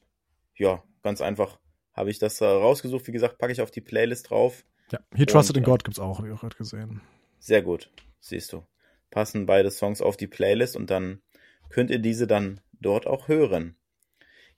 [0.56, 1.60] ja, ganz einfach
[1.94, 3.08] habe ich das äh, rausgesucht.
[3.08, 4.66] Wie gesagt, packe ich auf die Playlist drauf.
[4.92, 7.02] Ja, He Trusted in God gibt's auch, habe ich auch gerade gesehen.
[7.40, 8.66] Sehr gut, siehst du.
[9.12, 11.22] Passen beide Songs auf die Playlist und dann
[11.70, 13.76] könnt ihr diese dann dort auch hören.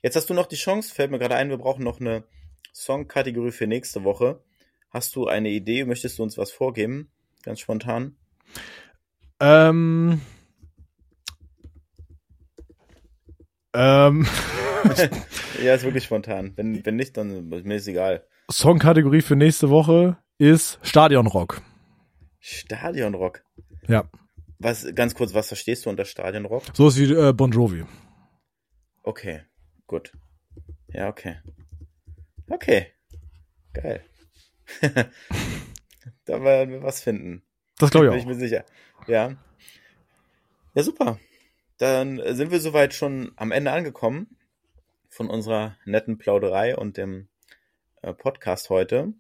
[0.04, 2.24] Jetzt hast du noch die Chance, fällt mir gerade ein, wir brauchen noch eine
[2.74, 4.44] Songkategorie für nächste Woche.
[4.90, 5.86] Hast du eine Idee?
[5.86, 7.12] Möchtest du uns was vorgeben?
[7.44, 8.16] Ganz spontan.
[9.40, 10.22] Ähm.
[13.74, 14.28] Ähm.
[15.64, 16.54] ja, ist wirklich spontan.
[16.56, 18.26] Wenn, wenn nicht, dann mir ist egal.
[18.52, 21.62] Songkategorie für nächste Woche ist Stadionrock.
[22.40, 23.44] Stadionrock?
[23.88, 24.10] Ja.
[24.58, 26.64] Was, ganz kurz, was verstehst du unter Stadionrock?
[26.74, 27.86] So ist wie äh, Bon Jovi.
[29.04, 29.42] Okay,
[29.92, 30.14] gut.
[30.88, 31.38] Ja, okay.
[32.50, 32.88] Okay.
[33.74, 34.04] Geil.
[36.26, 37.44] da werden wir was finden.
[37.78, 38.14] Das glaube ich auch.
[38.14, 38.66] Bin ich mir sicher.
[39.08, 39.36] Ja.
[40.74, 41.20] Ja, super.
[41.78, 44.38] Dann sind wir soweit schon am Ende angekommen
[45.10, 47.28] von unserer netten Plauderei und dem
[48.02, 49.14] äh, Podcast heute.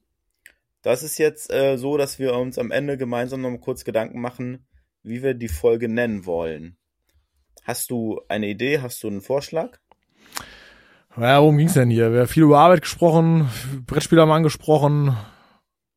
[0.81, 4.21] Das ist jetzt äh, so, dass wir uns am Ende gemeinsam noch mal kurz Gedanken
[4.21, 4.65] machen,
[5.03, 6.77] wie wir die Folge nennen wollen.
[7.63, 8.79] Hast du eine Idee?
[8.79, 9.81] Hast du einen Vorschlag?
[11.17, 12.11] Ja, worum ging's denn hier?
[12.13, 13.49] Wir haben viel über Arbeit gesprochen,
[13.85, 15.17] Brettspiele haben angesprochen,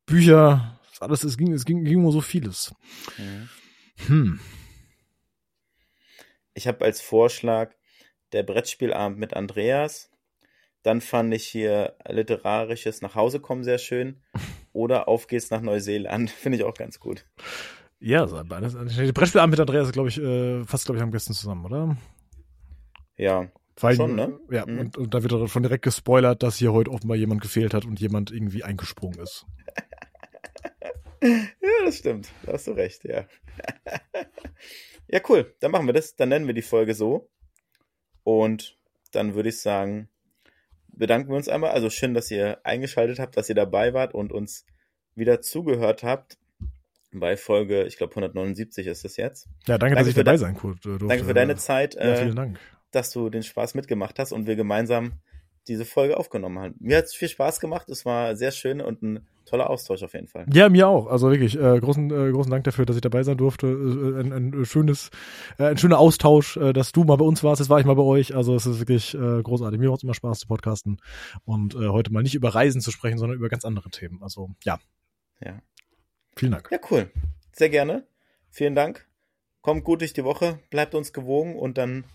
[0.05, 2.73] Bücher, alles, es ging, es ging, ging um so vieles.
[3.17, 3.49] Mhm.
[4.07, 4.39] Hm.
[6.53, 7.73] Ich habe als Vorschlag
[8.31, 10.09] der Brettspielabend mit Andreas.
[10.83, 14.21] Dann fand ich hier literarisches Nachhausekommen sehr schön.
[14.71, 16.29] Oder Auf geht's nach Neuseeland.
[16.31, 17.25] Finde ich auch ganz gut.
[17.99, 18.75] Ja, so beides.
[19.13, 21.97] Brettspielabend mit Andreas, glaube ich, äh, fast, glaube ich, am besten zusammen, oder?
[23.17, 23.49] Ja.
[23.79, 24.39] Weil, schon, ne?
[24.49, 24.79] Ja, mhm.
[24.79, 27.99] und, und da wird schon direkt gespoilert, dass hier heute offenbar jemand gefehlt hat und
[27.99, 29.45] jemand irgendwie eingesprungen ist.
[31.21, 32.29] ja, das stimmt.
[32.45, 33.25] Da hast du recht, ja.
[35.07, 35.53] ja, cool.
[35.59, 36.15] Dann machen wir das.
[36.15, 37.29] Dann nennen wir die Folge so.
[38.23, 38.77] Und
[39.11, 40.09] dann würde ich sagen,
[40.87, 41.71] bedanken wir uns einmal.
[41.71, 44.65] Also schön, dass ihr eingeschaltet habt, dass ihr dabei wart und uns
[45.15, 46.37] wieder zugehört habt.
[47.11, 49.47] Bei Folge, ich glaube 179 ist es jetzt.
[49.67, 50.97] Ja, danke, danke dass ich dabei sein konnte.
[50.97, 52.59] Danke für deine Zeit, ja, vielen Dank.
[52.95, 55.13] Dass du den Spaß mitgemacht hast und wir gemeinsam
[55.67, 56.75] diese Folge aufgenommen haben.
[56.79, 57.89] Mir hat es viel Spaß gemacht.
[57.89, 60.45] Es war sehr schön und ein toller Austausch auf jeden Fall.
[60.51, 61.07] Ja, mir auch.
[61.07, 63.67] Also wirklich äh, großen äh, großen Dank dafür, dass ich dabei sein durfte.
[63.67, 65.09] Äh, ein, ein schönes
[65.57, 67.59] äh, ein schöner Austausch, äh, dass du mal bei uns warst.
[67.59, 68.35] Jetzt war ich mal bei euch.
[68.35, 69.79] Also es ist wirklich äh, großartig.
[69.79, 71.01] Mir macht es immer Spaß zu podcasten
[71.45, 74.21] und äh, heute mal nicht über Reisen zu sprechen, sondern über ganz andere Themen.
[74.21, 74.79] Also ja.
[75.43, 75.59] Ja.
[76.35, 76.69] Vielen Dank.
[76.71, 77.11] Ja, cool.
[77.53, 78.05] Sehr gerne.
[78.49, 79.07] Vielen Dank.
[79.61, 82.05] Kommt gut durch die Woche, bleibt uns gewogen und dann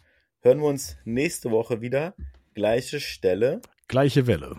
[0.40, 2.14] hören wir uns nächste Woche wieder.
[2.54, 3.60] Gleiche Stelle.
[3.88, 4.56] Gleiche Welle.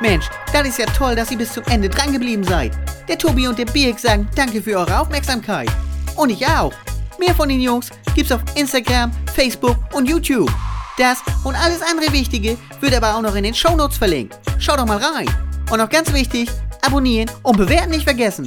[0.00, 2.72] Mensch, das ist ja toll, dass ihr bis zum Ende drangeblieben seid.
[3.06, 5.70] Der Tobi und der Birk sagen danke für eure Aufmerksamkeit.
[6.16, 6.72] Und ich auch.
[7.18, 10.50] Mehr von den Jungs gibt's auf Instagram, Facebook und YouTube.
[10.96, 14.38] Das und alles andere Wichtige wird aber auch noch in den Shownotes verlinkt.
[14.58, 15.28] Schaut doch mal rein.
[15.70, 16.48] Und noch ganz wichtig,
[16.80, 18.46] abonnieren und bewerten nicht vergessen.